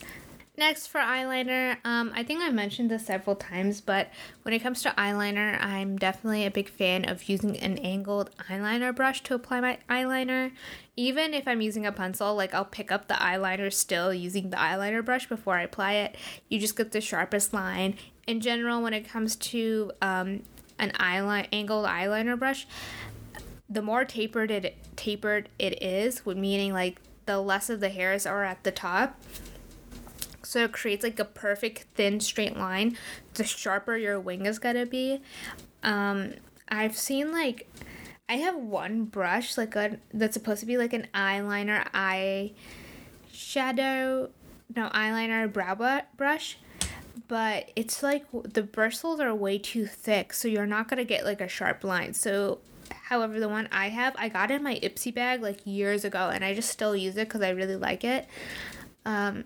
Next 0.58 0.88
for 0.88 1.00
eyeliner, 1.00 1.78
um, 1.82 2.12
I 2.14 2.22
think 2.22 2.42
I 2.42 2.50
mentioned 2.50 2.90
this 2.90 3.06
several 3.06 3.36
times, 3.36 3.80
but 3.80 4.10
when 4.42 4.52
it 4.52 4.58
comes 4.58 4.82
to 4.82 4.90
eyeliner, 4.90 5.58
I'm 5.64 5.96
definitely 5.96 6.44
a 6.44 6.50
big 6.50 6.68
fan 6.68 7.08
of 7.08 7.26
using 7.26 7.56
an 7.56 7.78
angled 7.78 8.30
eyeliner 8.36 8.94
brush 8.94 9.22
to 9.22 9.34
apply 9.34 9.60
my 9.60 9.78
eyeliner. 9.88 10.52
Even 10.94 11.32
if 11.32 11.48
I'm 11.48 11.62
using 11.62 11.86
a 11.86 11.92
pencil, 11.92 12.34
like 12.34 12.54
I'll 12.54 12.66
pick 12.66 12.92
up 12.92 13.08
the 13.08 13.14
eyeliner 13.14 13.72
still 13.72 14.12
using 14.12 14.50
the 14.50 14.58
eyeliner 14.58 15.02
brush 15.02 15.26
before 15.26 15.54
I 15.54 15.62
apply 15.62 15.94
it. 15.94 16.16
You 16.50 16.58
just 16.58 16.76
get 16.76 16.92
the 16.92 17.00
sharpest 17.00 17.54
line. 17.54 17.94
In 18.26 18.42
general, 18.42 18.82
when 18.82 18.92
it 18.92 19.08
comes 19.08 19.36
to 19.36 19.92
um, 20.02 20.42
an 20.78 20.90
eyeliner 21.00 21.48
angled 21.50 21.86
eyeliner 21.86 22.38
brush, 22.38 22.66
the 23.72 23.82
more 23.82 24.04
tapered 24.04 24.50
it 24.50 24.76
tapered 24.96 25.48
it 25.58 25.82
is, 25.82 26.24
meaning 26.26 26.72
like 26.72 27.00
the 27.26 27.40
less 27.40 27.70
of 27.70 27.80
the 27.80 27.88
hairs 27.88 28.26
are 28.26 28.44
at 28.44 28.62
the 28.64 28.72
top. 28.72 29.20
So 30.42 30.64
it 30.64 30.72
creates 30.72 31.02
like 31.02 31.18
a 31.18 31.24
perfect 31.24 31.86
thin 31.94 32.20
straight 32.20 32.56
line. 32.56 32.96
The 33.34 33.44
sharper 33.44 33.96
your 33.96 34.20
wing 34.20 34.46
is 34.46 34.58
gonna 34.58 34.86
be. 34.86 35.22
Um 35.82 36.34
i've 36.68 36.96
seen 36.96 37.32
like 37.32 37.68
i 38.28 38.34
have 38.34 38.56
one 38.56 39.04
brush 39.04 39.58
like 39.58 39.74
a 39.74 39.98
that's 40.14 40.32
supposed 40.32 40.60
to 40.60 40.66
be 40.66 40.78
like 40.78 40.92
an 40.92 41.06
eyeliner 41.12 41.86
eye 41.92 42.52
shadow 43.32 44.30
no 44.76 44.88
eyeliner 44.90 45.52
brow 45.52 46.02
brush. 46.16 46.58
But 47.28 47.70
it's 47.76 48.02
like 48.02 48.24
the 48.32 48.62
bristles 48.62 49.20
are 49.20 49.34
way 49.34 49.58
too 49.58 49.86
thick 49.86 50.32
so 50.32 50.48
you're 50.48 50.66
not 50.66 50.88
gonna 50.88 51.04
get 51.04 51.24
like 51.24 51.40
a 51.40 51.48
sharp 51.48 51.84
line. 51.84 52.14
So 52.14 52.58
however 53.04 53.40
the 53.40 53.48
one 53.48 53.68
i 53.72 53.88
have 53.88 54.14
i 54.18 54.28
got 54.28 54.50
in 54.50 54.62
my 54.62 54.78
ipsy 54.82 55.14
bag 55.14 55.42
like 55.42 55.58
years 55.64 56.04
ago 56.04 56.30
and 56.32 56.44
i 56.44 56.54
just 56.54 56.70
still 56.70 56.94
use 56.94 57.16
it 57.16 57.28
because 57.28 57.42
i 57.42 57.50
really 57.50 57.76
like 57.76 58.04
it 58.04 58.26
um, 59.04 59.44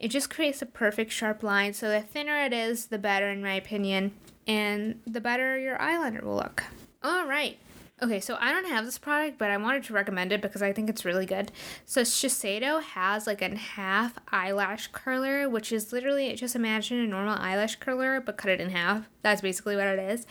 it 0.00 0.08
just 0.08 0.30
creates 0.30 0.62
a 0.62 0.66
perfect 0.66 1.12
sharp 1.12 1.42
line. 1.42 1.72
So 1.72 1.88
the 1.88 2.00
thinner 2.00 2.36
it 2.44 2.52
is, 2.52 2.86
the 2.86 2.98
better, 2.98 3.28
in 3.28 3.42
my 3.42 3.54
opinion, 3.54 4.12
and 4.46 5.00
the 5.06 5.20
better 5.20 5.58
your 5.58 5.78
eyeliner 5.78 6.22
will 6.22 6.36
look. 6.36 6.64
All 7.02 7.26
right. 7.26 7.58
Okay, 8.02 8.20
so 8.20 8.36
I 8.38 8.52
don't 8.52 8.66
have 8.66 8.84
this 8.84 8.98
product, 8.98 9.38
but 9.38 9.50
I 9.50 9.56
wanted 9.56 9.84
to 9.84 9.94
recommend 9.94 10.30
it 10.30 10.42
because 10.42 10.60
I 10.60 10.74
think 10.74 10.90
it's 10.90 11.06
really 11.06 11.24
good. 11.24 11.50
So 11.86 12.02
Shiseido 12.02 12.82
has 12.82 13.26
like 13.26 13.40
a 13.40 13.56
half 13.56 14.18
eyelash 14.30 14.88
curler, 14.88 15.48
which 15.48 15.72
is 15.72 15.94
literally 15.94 16.34
just 16.34 16.54
imagine 16.54 16.98
a 16.98 17.06
normal 17.06 17.38
eyelash 17.38 17.76
curler, 17.76 18.20
but 18.20 18.36
cut 18.36 18.50
it 18.50 18.60
in 18.60 18.68
half. 18.68 19.08
That's 19.22 19.40
basically 19.40 19.76
what 19.76 19.86
it 19.86 19.98
is. 19.98 20.26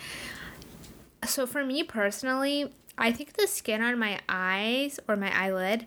So 1.26 1.46
for 1.46 1.66
me 1.66 1.84
personally, 1.84 2.72
I 2.98 3.12
think 3.12 3.34
the 3.34 3.48
skin 3.48 3.82
on 3.82 4.00
my 4.00 4.20
eyes 4.30 5.00
or 5.08 5.16
my 5.16 5.36
eyelid 5.38 5.86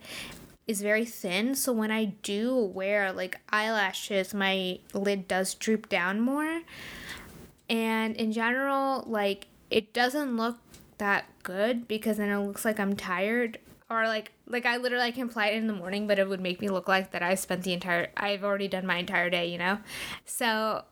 is 0.67 0.83
very 0.83 1.07
thin. 1.07 1.55
So 1.55 1.73
when 1.73 1.91
i 1.91 2.05
do 2.23 2.55
wear 2.55 3.11
like 3.11 3.41
eyelashes 3.49 4.35
my 4.35 4.79
lid 4.93 5.27
does 5.27 5.55
droop 5.55 5.89
down 5.89 6.21
more. 6.21 6.61
And 7.71 8.15
in 8.17 8.33
general 8.33 9.05
like 9.07 9.47
it 9.71 9.93
doesn't 9.93 10.37
look 10.37 10.59
that 10.99 11.25
good 11.43 11.89
because 11.89 12.17
then 12.19 12.29
it 12.29 12.39
looks 12.39 12.65
like 12.65 12.79
i'm 12.79 12.95
tired. 12.95 13.59
Or 13.91 14.05
like 14.07 14.33
like 14.47 14.67
i 14.67 14.77
literally 14.77 15.11
can 15.13 15.29
apply 15.29 15.49
it 15.49 15.57
in 15.57 15.67
the 15.67 15.73
morning 15.73 16.07
but 16.07 16.19
it 16.19 16.29
would 16.29 16.41
make 16.41 16.61
me 16.61 16.69
look 16.69 16.89
like 16.89 17.13
that 17.13 17.23
i 17.23 17.35
spent 17.35 17.63
the 17.63 17.73
entire 17.73 18.11
i've 18.19 18.45
already 18.45 18.69
done 18.69 18.85
my 18.85 18.99
entire 18.99 19.31
day 19.31 19.51
you 19.51 19.57
know? 19.57 19.79
So 20.27 20.85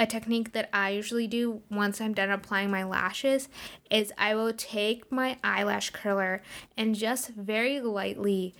a 0.00 0.06
technique 0.06 0.52
that 0.52 0.70
I 0.72 0.90
usually 0.90 1.26
do 1.26 1.60
once 1.70 2.00
I'm 2.00 2.14
done 2.14 2.30
applying 2.30 2.70
my 2.70 2.84
lashes 2.84 3.50
is 3.90 4.14
I 4.16 4.34
will 4.34 4.54
take 4.54 5.12
my 5.12 5.36
eyelash 5.44 5.90
curler 5.90 6.40
and 6.74 6.94
just 6.94 7.28
very 7.28 7.82
lightly 7.82 8.54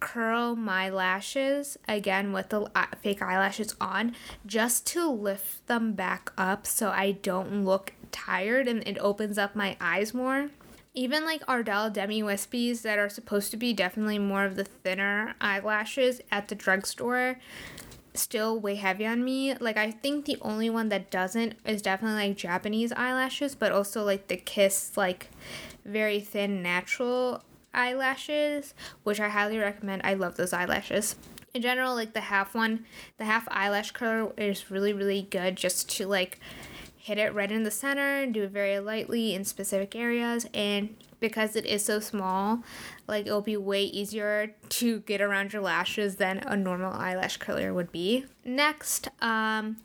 curl 0.00 0.56
my 0.56 0.88
lashes 0.88 1.76
again 1.86 2.32
with 2.32 2.48
the 2.48 2.70
uh, 2.74 2.86
fake 3.02 3.20
eyelashes 3.20 3.76
on 3.78 4.14
just 4.46 4.86
to 4.86 5.10
lift 5.10 5.66
them 5.66 5.92
back 5.92 6.32
up 6.38 6.66
so 6.66 6.88
I 6.88 7.12
don't 7.12 7.66
look 7.66 7.92
tired 8.10 8.66
and 8.66 8.86
it 8.88 8.96
opens 8.98 9.36
up 9.36 9.54
my 9.54 9.76
eyes 9.82 10.14
more. 10.14 10.48
Even 10.94 11.26
like 11.26 11.42
Ardell 11.46 11.90
Demi 11.90 12.22
Wispies 12.22 12.80
that 12.80 12.98
are 12.98 13.10
supposed 13.10 13.50
to 13.50 13.58
be 13.58 13.74
definitely 13.74 14.18
more 14.18 14.46
of 14.46 14.56
the 14.56 14.64
thinner 14.64 15.34
eyelashes 15.38 16.22
at 16.30 16.48
the 16.48 16.54
drugstore 16.54 17.38
still 18.18 18.58
way 18.58 18.74
heavy 18.74 19.06
on 19.06 19.24
me. 19.24 19.54
Like 19.54 19.76
I 19.76 19.90
think 19.90 20.24
the 20.24 20.38
only 20.42 20.70
one 20.70 20.88
that 20.90 21.10
doesn't 21.10 21.54
is 21.64 21.82
definitely 21.82 22.28
like 22.28 22.36
Japanese 22.36 22.92
eyelashes, 22.92 23.54
but 23.54 23.72
also 23.72 24.04
like 24.04 24.28
the 24.28 24.36
Kiss 24.36 24.96
like 24.96 25.30
very 25.84 26.20
thin 26.20 26.62
natural 26.62 27.42
eyelashes, 27.72 28.74
which 29.04 29.20
I 29.20 29.28
highly 29.28 29.58
recommend. 29.58 30.02
I 30.04 30.14
love 30.14 30.36
those 30.36 30.52
eyelashes. 30.52 31.16
In 31.54 31.62
general, 31.62 31.94
like 31.94 32.12
the 32.12 32.20
half 32.20 32.54
one, 32.54 32.84
the 33.16 33.24
half 33.24 33.48
eyelash 33.50 33.92
curler 33.92 34.32
is 34.36 34.70
really, 34.70 34.92
really 34.92 35.22
good 35.22 35.56
just 35.56 35.90
to 35.96 36.06
like 36.06 36.38
hit 36.98 37.18
it 37.18 37.34
right 37.34 37.50
in 37.50 37.62
the 37.62 37.70
center 37.70 38.22
and 38.22 38.34
do 38.34 38.42
it 38.42 38.50
very 38.50 38.78
lightly 38.78 39.34
in 39.34 39.44
specific 39.44 39.94
areas. 39.96 40.46
And 40.52 40.96
because 41.20 41.56
it 41.56 41.66
is 41.66 41.84
so 41.84 42.00
small, 42.00 42.62
like 43.06 43.26
it'll 43.26 43.40
be 43.40 43.56
way 43.56 43.84
easier 43.84 44.54
to 44.68 45.00
get 45.00 45.20
around 45.20 45.52
your 45.52 45.62
lashes 45.62 46.16
than 46.16 46.38
a 46.38 46.56
normal 46.56 46.92
eyelash 46.92 47.38
curler 47.38 47.72
would 47.72 47.90
be. 47.90 48.26
Next, 48.44 49.08
um, 49.20 49.78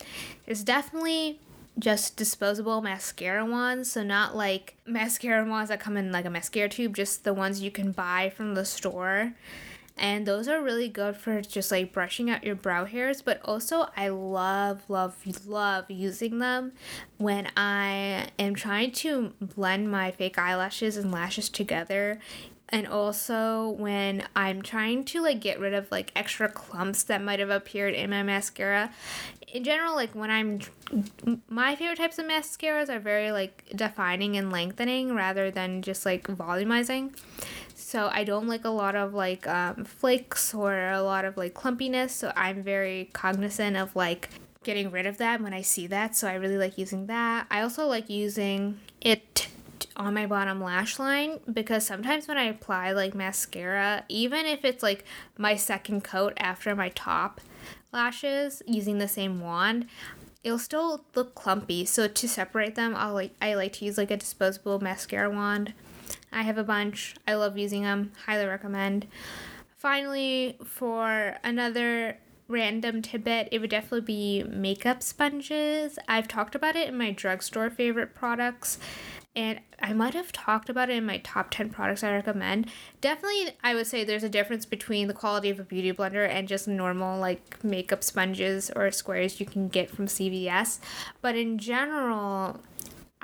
is 0.46 0.64
definitely 0.64 1.40
just 1.80 2.18
disposable 2.18 2.82
mascara 2.82 3.46
wands. 3.46 3.92
So, 3.92 4.04
not 4.04 4.36
like 4.36 4.76
mascara 4.86 5.48
wands 5.48 5.70
that 5.70 5.80
come 5.80 5.98
in 5.98 6.12
like 6.12 6.26
a 6.26 6.30
mascara 6.30 6.70
tube, 6.70 6.96
just 6.96 7.24
the 7.24 7.34
ones 7.34 7.62
you 7.62 7.72
can 7.72 7.92
buy 7.92 8.32
from 8.36 8.54
the 8.54 8.66
store. 8.66 9.34
And 9.96 10.26
those 10.26 10.48
are 10.48 10.62
really 10.62 10.90
good 10.90 11.16
for 11.16 11.42
just 11.42 11.72
like 11.72 11.94
brushing 11.94 12.30
out 12.30 12.44
your 12.44 12.56
brow 12.56 12.86
hairs. 12.86 13.22
But 13.22 13.40
also, 13.46 13.90
I 13.96 14.10
love, 14.10 14.90
love, 14.90 15.16
love 15.46 15.90
using 15.90 16.40
them 16.40 16.74
when 17.18 17.50
I 17.56 18.30
am 18.40 18.56
trying 18.56 18.92
to 18.92 19.34
blend 19.40 19.92
my 19.92 20.12
fake 20.12 20.40
eyelashes 20.40 20.98
and 20.98 21.12
lashes 21.12 21.48
together 21.50 22.20
and 22.74 22.88
also 22.88 23.70
when 23.70 24.24
I'm 24.36 24.64
trying 24.64 25.06
to 25.06 25.22
like 25.22 25.40
get 25.40 25.60
rid 25.60 25.76
of 25.76 25.92
like 25.92 26.12
extra 26.16 26.50
clumps 26.50 27.04
that 27.04 27.22
might 27.22 27.40
have 27.40 27.52
appeared 27.52 27.94
in 27.94 28.10
my 28.10 28.24
mascara. 28.24 28.92
In 29.48 29.64
general, 29.64 29.96
like 29.96 30.16
when 30.16 30.32
I'm 30.32 30.60
my 31.48 31.76
favorite 31.76 32.00
types 32.00 32.18
of 32.18 32.26
mascaras 32.26 32.90
are 32.90 33.00
very 33.00 33.32
like 33.32 33.66
defining 33.76 34.38
and 34.38 34.52
lengthening 34.52 35.14
rather 35.14 35.52
than 35.52 35.84
just 35.84 36.04
like 36.04 36.24
volumizing. 36.24 37.16
So 37.94 38.10
I 38.12 38.24
don't 38.24 38.48
like 38.48 38.66
a 38.66 38.72
lot 38.72 38.96
of 38.96 39.14
like 39.14 39.46
um, 39.46 39.86
flakes 39.86 40.52
or 40.52 40.90
a 40.90 41.04
lot 41.04 41.26
of 41.26 41.38
like 41.38 41.54
clumpiness. 41.54 42.10
So 42.10 42.34
I'm 42.36 42.64
very 42.64 43.12
cognizant 43.14 43.78
of 43.78 43.96
like 43.96 44.30
getting 44.64 44.90
rid 44.90 45.06
of 45.06 45.20
that 45.20 45.42
when 45.42 45.54
I 45.54 45.62
see 45.62 45.86
that. 45.86 46.16
So 46.16 46.28
I 46.28 46.34
really 46.34 46.58
like 46.58 46.80
using 46.80 47.06
that. 47.06 47.46
I 47.52 47.62
also 47.62 47.86
like 47.86 48.10
using 48.10 48.80
it 49.00 49.48
on 49.96 50.16
my 50.16 50.26
bottom 50.26 50.60
lash 50.60 50.98
line 50.98 51.40
because 51.54 51.86
sometimes 51.86 52.28
when 52.28 52.36
I 52.36 52.46
apply 52.46 52.94
like 52.94 53.14
mascara, 53.14 54.06
even 54.10 54.48
if 54.48 54.66
it's 54.66 54.82
like 54.82 55.06
my 55.38 55.56
second 55.56 56.04
coat 56.04 56.34
after 56.38 56.76
my 56.76 56.90
top 56.90 57.42
lashes 57.92 58.64
using 58.66 58.98
the 58.98 59.08
same 59.08 59.40
wand, 59.40 59.86
it'll 60.44 60.58
still 60.58 61.06
look 61.14 61.36
clumpy. 61.36 61.86
So 61.86 62.08
to 62.08 62.28
separate 62.28 62.74
them, 62.74 62.96
I'll 62.96 63.14
like 63.14 63.36
I 63.40 63.54
like 63.54 63.74
to 63.74 63.86
use 63.86 64.00
like 64.00 64.10
a 64.10 64.18
disposable 64.18 64.80
mascara 64.80 65.30
wand. 65.30 65.76
I 66.34 66.42
have 66.44 66.58
a 66.58 66.64
bunch. 66.64 67.16
I 67.28 67.36
love 67.36 67.58
using 67.58 67.84
them. 67.84 68.12
Highly 68.26 68.46
recommend. 68.46 69.08
Finally, 69.78 70.58
for 70.66 71.36
another 71.44 72.18
random 72.48 73.02
tidbit, 73.02 73.50
it 73.52 73.60
would 73.60 73.70
definitely 73.70 74.02
be 74.02 74.44
makeup 74.44 75.04
sponges. 75.04 75.98
I've 76.08 76.28
talked 76.28 76.56
about 76.56 76.76
it 76.76 76.90
in 76.90 76.98
my 76.98 77.12
drugstore 77.12 77.70
favorite 77.70 78.14
products 78.14 78.80
and 79.36 79.60
I 79.82 79.94
might 79.94 80.14
have 80.14 80.32
talked 80.32 80.70
about 80.70 80.90
it 80.90 80.98
in 80.98 81.06
my 81.06 81.18
top 81.18 81.50
10 81.50 81.72
products 81.72 82.04
I 82.04 82.14
recommend. 82.14 82.70
Definitely, 83.02 83.58
I 83.64 83.74
would 83.74 83.88
say 83.88 84.04
there's 84.04 84.24
a 84.24 84.30
difference 84.30 84.66
between 84.66 85.08
the 85.08 85.14
quality 85.14 85.50
of 85.50 85.60
a 85.60 85.64
beauty 85.64 85.92
blender 85.92 86.28
and 86.30 86.48
just 86.48 86.68
normal 86.68 87.20
like 87.20 87.64
makeup 87.64 88.04
sponges 88.04 88.70
or 88.76 88.92
squares 88.92 89.40
you 89.40 89.46
can 89.48 89.70
get 89.70 89.90
from 89.90 90.06
CVS. 90.06 90.80
But 91.22 91.36
in 91.36 91.58
general, 91.58 92.60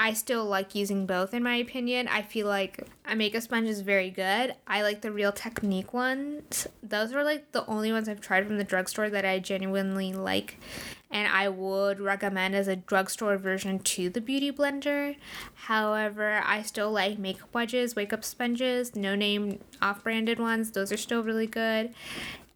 I 0.01 0.13
still 0.13 0.45
like 0.45 0.73
using 0.75 1.05
both 1.05 1.33
in 1.33 1.43
my 1.43 1.55
opinion. 1.55 2.07
I 2.07 2.21
feel 2.21 2.47
like 2.47 2.87
a 3.05 3.17
makeup 3.17 3.41
sponge 3.41 3.67
is 3.67 3.81
very 3.81 4.09
good. 4.09 4.55
I 4.65 4.81
like 4.81 5.01
the 5.01 5.11
Real 5.11 5.33
Technique 5.33 5.93
ones. 5.93 6.67
Those 6.81 7.11
are 7.13 7.23
like 7.23 7.51
the 7.51 7.65
only 7.67 7.91
ones 7.91 8.07
I've 8.07 8.21
tried 8.21 8.47
from 8.47 8.57
the 8.57 8.63
drugstore 8.63 9.09
that 9.09 9.25
I 9.25 9.39
genuinely 9.39 10.13
like. 10.13 10.57
and 11.11 11.27
I 11.27 11.49
would 11.49 11.99
recommend 11.99 12.55
as 12.55 12.67
a 12.67 12.75
drugstore 12.75 13.37
version 13.37 13.79
to 13.79 14.09
the 14.09 14.21
Beauty 14.21 14.51
Blender. 14.51 15.15
However, 15.55 16.41
I 16.45 16.61
still 16.61 16.91
like 16.91 17.17
makeup 17.17 17.49
wedges, 17.53 17.95
wake 17.95 18.13
up 18.13 18.23
sponges, 18.23 18.95
no 18.95 19.15
name 19.15 19.59
off 19.81 20.03
branded 20.03 20.39
ones, 20.39 20.71
those 20.71 20.91
are 20.91 20.97
still 20.97 21.23
really 21.23 21.47
good. 21.47 21.93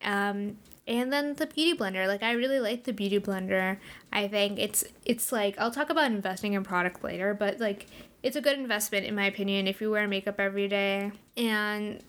Um, 0.04 0.58
and 0.88 1.12
then 1.12 1.34
the 1.36 1.46
beauty 1.46 1.78
blender. 1.78 2.08
Like 2.08 2.24
i 2.24 2.32
really 2.32 2.60
like 2.60 2.84
the 2.84 2.94
beauty 2.94 3.20
blender 3.20 3.78
i 4.12 4.28
think. 4.28 4.60
It's 4.60 4.84
it's 5.06 5.32
like 5.32 5.56
i'll 5.58 5.72
talk 5.72 5.90
about 5.90 6.06
investing 6.12 6.54
in 6.54 6.64
product 6.64 7.04
later 7.04 7.34
but 7.34 7.60
like 7.60 7.88
it's 8.24 8.38
a 8.38 8.42
good 8.42 8.58
investment 8.58 9.06
in 9.06 9.16
my 9.16 9.26
opinion 9.26 9.68
if 9.68 9.82
you 9.82 9.92
wear 9.92 10.08
makeup 10.08 10.40
every 10.40 10.68
day. 10.68 11.12
And 11.36 12.02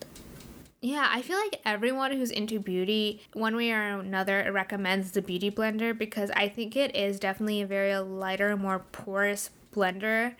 yeah, 0.85 1.09
I 1.11 1.23
feel 1.23 1.39
like 1.39 1.61
everyone 1.65 2.13
who's 2.13 2.31
into 2.31 2.61
beauty, 2.61 3.23
one 3.33 3.57
way 3.57 3.73
or 3.73 3.99
another, 4.01 4.51
recommends 4.53 5.13
the 5.13 5.23
Beauty 5.23 5.51
Blender 5.51 5.97
because 5.97 6.31
I 6.37 6.47
think 6.49 6.77
it 6.77 6.95
is 6.95 7.19
definitely 7.19 7.63
a 7.63 7.67
very 7.67 7.97
lighter, 7.97 8.55
more 8.55 8.81
porous 8.93 9.49
blender 9.75 10.35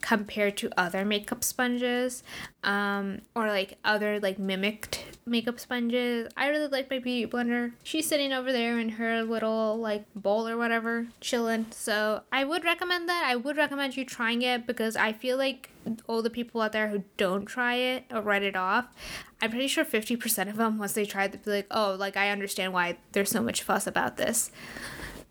compared 0.00 0.56
to 0.56 0.70
other 0.76 1.04
makeup 1.04 1.44
sponges 1.44 2.22
um, 2.64 3.20
or 3.34 3.46
like 3.48 3.78
other 3.84 4.18
like 4.20 4.38
mimicked 4.38 5.04
makeup 5.26 5.60
sponges. 5.60 6.28
I 6.36 6.48
really 6.48 6.68
like 6.68 6.90
my 6.90 6.98
beauty 6.98 7.30
blender. 7.30 7.72
She's 7.82 8.08
sitting 8.08 8.32
over 8.32 8.52
there 8.52 8.78
in 8.78 8.90
her 8.90 9.22
little 9.22 9.76
like 9.76 10.04
bowl 10.14 10.48
or 10.48 10.56
whatever, 10.56 11.06
chilling. 11.20 11.66
So 11.70 12.22
I 12.32 12.44
would 12.44 12.64
recommend 12.64 13.08
that. 13.08 13.24
I 13.26 13.36
would 13.36 13.56
recommend 13.56 13.96
you 13.96 14.04
trying 14.04 14.42
it 14.42 14.66
because 14.66 14.96
I 14.96 15.12
feel 15.12 15.36
like 15.36 15.70
all 16.06 16.22
the 16.22 16.30
people 16.30 16.60
out 16.60 16.72
there 16.72 16.88
who 16.88 17.04
don't 17.16 17.46
try 17.46 17.74
it 17.74 18.04
or 18.10 18.20
write 18.20 18.42
it 18.42 18.56
off, 18.56 18.86
I'm 19.40 19.50
pretty 19.50 19.68
sure 19.68 19.84
50% 19.84 20.50
of 20.50 20.56
them, 20.56 20.78
once 20.78 20.92
they 20.92 21.06
try 21.06 21.24
it, 21.24 21.32
they'll 21.32 21.42
be 21.42 21.50
like, 21.50 21.66
oh, 21.70 21.96
like 21.98 22.16
I 22.16 22.30
understand 22.30 22.72
why 22.72 22.98
there's 23.12 23.30
so 23.30 23.42
much 23.42 23.62
fuss 23.62 23.86
about 23.86 24.16
this. 24.16 24.50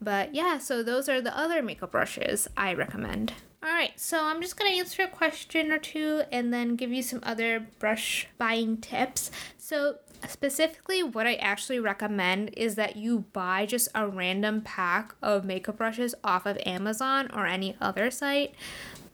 But 0.01 0.33
yeah, 0.33 0.57
so 0.57 0.81
those 0.81 1.09
are 1.09 1.21
the 1.21 1.37
other 1.37 1.61
makeup 1.61 1.91
brushes 1.91 2.47
I 2.55 2.73
recommend. 2.73 3.33
Alright, 3.61 3.99
so 3.99 4.23
I'm 4.23 4.41
just 4.41 4.57
to 4.57 4.65
answer 4.65 5.03
a 5.03 5.07
question 5.07 5.71
or 5.71 5.79
two 5.79 6.23
and 6.31 6.53
then 6.53 6.77
give 6.77 6.93
you 6.93 7.01
some 7.01 7.19
other 7.23 7.67
brush 7.77 8.25
buying 8.37 8.77
tips. 8.77 9.31
So, 9.57 9.97
specifically, 10.27 11.03
what 11.03 11.27
I 11.27 11.35
actually 11.35 11.79
recommend 11.79 12.51
is 12.55 12.75
that 12.75 12.95
you 12.95 13.25
buy 13.33 13.65
just 13.65 13.89
a 13.93 14.07
random 14.07 14.61
pack 14.61 15.13
of 15.21 15.43
makeup 15.43 15.77
brushes 15.77 16.15
off 16.23 16.45
of 16.45 16.57
Amazon 16.65 17.29
or 17.33 17.45
any 17.45 17.75
other 17.81 18.09
site. 18.09 18.55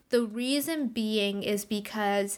The 0.09 0.23
reason 0.23 0.89
being 0.89 1.41
is 1.41 1.65
because 1.65 2.37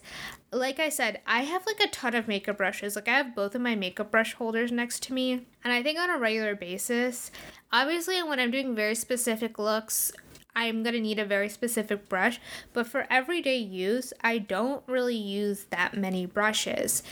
like 0.51 0.79
I 0.79 0.89
said, 0.89 1.19
I 1.27 1.41
have 1.41 1.65
like 1.65 1.79
a 1.81 1.89
ton 1.89 2.15
of 2.15 2.27
makeup 2.27 2.57
brushes. 2.57 2.95
Like 2.95 3.07
I 3.07 3.17
have 3.17 3.35
both 3.35 3.53
of 3.53 3.61
my 3.61 3.75
makeup 3.75 4.11
brush 4.11 4.33
holders 4.33 4.71
next 4.71 5.03
to 5.03 5.13
me. 5.13 5.45
And 5.63 5.73
I 5.73 5.83
think 5.83 5.99
on 5.99 6.09
a 6.09 6.17
regular 6.17 6.55
basis, 6.55 7.31
obviously 7.71 8.21
when 8.23 8.39
I'm 8.39 8.51
doing 8.51 8.75
very 8.75 8.95
specific 8.95 9.59
looks, 9.59 10.11
I'm 10.57 10.81
gonna 10.81 10.99
need 10.99 11.19
a 11.19 11.25
very 11.25 11.49
specific 11.49 12.09
brush, 12.09 12.41
but 12.73 12.87
for 12.87 13.05
everyday 13.11 13.57
use, 13.57 14.11
I 14.21 14.39
don't 14.39 14.81
really 14.87 15.15
use 15.15 15.65
that 15.65 15.95
many 15.95 16.25
brushes. 16.25 17.03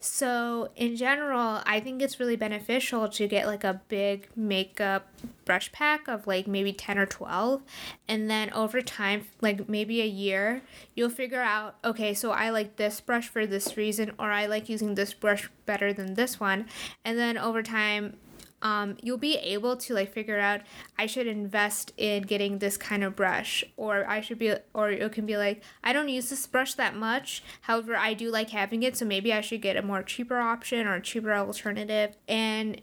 So, 0.00 0.70
in 0.76 0.96
general, 0.96 1.60
I 1.66 1.78
think 1.80 2.00
it's 2.00 2.18
really 2.18 2.36
beneficial 2.36 3.06
to 3.10 3.28
get 3.28 3.46
like 3.46 3.64
a 3.64 3.82
big 3.88 4.28
makeup 4.34 5.08
brush 5.44 5.70
pack 5.72 6.08
of 6.08 6.26
like 6.26 6.46
maybe 6.46 6.72
10 6.72 6.96
or 6.96 7.04
12. 7.04 7.62
And 8.08 8.30
then 8.30 8.50
over 8.52 8.80
time, 8.80 9.26
like 9.42 9.68
maybe 9.68 10.00
a 10.00 10.06
year, 10.06 10.62
you'll 10.94 11.10
figure 11.10 11.42
out 11.42 11.76
okay, 11.84 12.14
so 12.14 12.30
I 12.30 12.48
like 12.48 12.76
this 12.76 12.98
brush 13.00 13.28
for 13.28 13.46
this 13.46 13.76
reason, 13.76 14.12
or 14.18 14.30
I 14.30 14.46
like 14.46 14.70
using 14.70 14.94
this 14.94 15.12
brush 15.12 15.50
better 15.66 15.92
than 15.92 16.14
this 16.14 16.40
one. 16.40 16.66
And 17.04 17.18
then 17.18 17.36
over 17.36 17.62
time, 17.62 18.16
um, 18.62 18.96
you'll 19.02 19.18
be 19.18 19.36
able 19.36 19.76
to 19.76 19.94
like 19.94 20.12
figure 20.12 20.38
out 20.38 20.62
I 20.98 21.06
should 21.06 21.26
invest 21.26 21.92
in 21.96 22.22
getting 22.22 22.58
this 22.58 22.76
kind 22.76 23.04
of 23.04 23.14
brush, 23.14 23.64
or 23.76 24.08
I 24.08 24.20
should 24.20 24.38
be, 24.38 24.54
or 24.74 24.90
it 24.90 25.12
can 25.12 25.26
be 25.26 25.36
like 25.36 25.62
I 25.84 25.92
don't 25.92 26.08
use 26.08 26.30
this 26.30 26.46
brush 26.46 26.74
that 26.74 26.96
much. 26.96 27.42
However, 27.62 27.96
I 27.96 28.14
do 28.14 28.30
like 28.30 28.50
having 28.50 28.82
it, 28.82 28.96
so 28.96 29.04
maybe 29.04 29.32
I 29.32 29.40
should 29.40 29.62
get 29.62 29.76
a 29.76 29.82
more 29.82 30.02
cheaper 30.02 30.38
option 30.38 30.86
or 30.86 30.94
a 30.94 31.00
cheaper 31.00 31.34
alternative. 31.34 32.16
And 32.28 32.80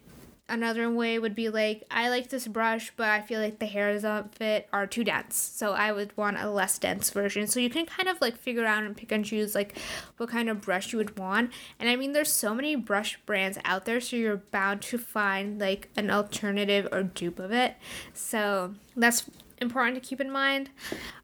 Another 0.49 0.91
way 0.91 1.17
would 1.17 1.35
be 1.35 1.47
like, 1.47 1.85
I 1.89 2.09
like 2.09 2.29
this 2.29 2.47
brush, 2.47 2.91
but 2.97 3.07
I 3.07 3.21
feel 3.21 3.39
like 3.39 3.59
the 3.59 3.65
hairs 3.65 4.03
of 4.03 4.41
it 4.41 4.67
are 4.73 4.85
too 4.85 5.05
dense. 5.05 5.37
So 5.37 5.71
I 5.71 5.93
would 5.93 6.15
want 6.17 6.37
a 6.37 6.49
less 6.49 6.77
dense 6.77 7.09
version. 7.11 7.47
So 7.47 7.61
you 7.61 7.69
can 7.69 7.85
kind 7.85 8.09
of 8.09 8.19
like 8.19 8.37
figure 8.37 8.65
out 8.65 8.83
and 8.83 8.95
pick 8.95 9.13
and 9.13 9.23
choose 9.23 9.55
like 9.55 9.77
what 10.17 10.29
kind 10.29 10.49
of 10.49 10.59
brush 10.59 10.91
you 10.91 10.97
would 10.97 11.17
want. 11.17 11.51
And 11.79 11.87
I 11.87 11.95
mean, 11.95 12.11
there's 12.11 12.31
so 12.31 12.53
many 12.53 12.75
brush 12.75 13.17
brands 13.25 13.57
out 13.63 13.85
there, 13.85 14.01
so 14.01 14.17
you're 14.17 14.37
bound 14.37 14.81
to 14.83 14.97
find 14.97 15.59
like 15.61 15.89
an 15.95 16.11
alternative 16.11 16.89
or 16.91 17.03
dupe 17.03 17.39
of 17.39 17.53
it. 17.53 17.75
So 18.13 18.75
that's 18.97 19.29
important 19.59 19.95
to 19.95 20.07
keep 20.07 20.19
in 20.19 20.29
mind. 20.29 20.69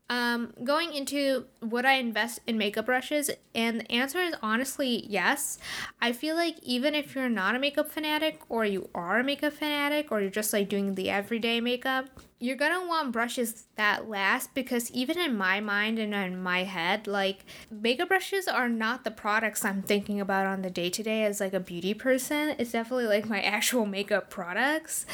Um, 0.09 0.53
going 0.63 0.93
into 0.93 1.45
would 1.61 1.85
I 1.85 1.93
invest 1.93 2.39
in 2.47 2.57
makeup 2.57 2.87
brushes? 2.87 3.29
And 3.53 3.81
the 3.81 3.91
answer 3.91 4.19
is 4.19 4.33
honestly 4.41 5.05
yes. 5.07 5.59
I 6.01 6.13
feel 6.13 6.35
like 6.35 6.57
even 6.63 6.95
if 6.95 7.13
you're 7.13 7.29
not 7.29 7.55
a 7.55 7.59
makeup 7.59 7.91
fanatic, 7.91 8.41
or 8.49 8.65
you 8.65 8.89
are 8.95 9.19
a 9.19 9.23
makeup 9.23 9.53
fanatic, 9.53 10.11
or 10.11 10.19
you're 10.21 10.31
just 10.31 10.51
like 10.51 10.67
doing 10.67 10.95
the 10.95 11.09
everyday 11.11 11.61
makeup, 11.61 12.07
you're 12.39 12.55
gonna 12.55 12.87
want 12.87 13.11
brushes 13.11 13.65
that 13.75 14.07
last 14.09 14.53
because 14.53 14.89
even 14.91 15.19
in 15.19 15.37
my 15.37 15.59
mind 15.59 15.99
and 15.99 16.13
in 16.13 16.41
my 16.41 16.63
head, 16.63 17.05
like 17.05 17.45
makeup 17.69 18.07
brushes 18.07 18.47
are 18.47 18.69
not 18.69 19.03
the 19.03 19.11
products 19.11 19.65
I'm 19.65 19.81
thinking 19.81 20.21
about 20.21 20.45
on 20.45 20.61
the 20.61 20.69
day 20.69 20.89
to 20.89 21.03
day 21.03 21.25
as 21.25 21.41
like 21.41 21.53
a 21.53 21.59
beauty 21.59 21.93
person. 21.93 22.55
It's 22.57 22.71
definitely 22.71 23.07
like 23.07 23.27
my 23.27 23.41
actual 23.59 23.85
makeup 23.85 24.29
products. 24.29 25.05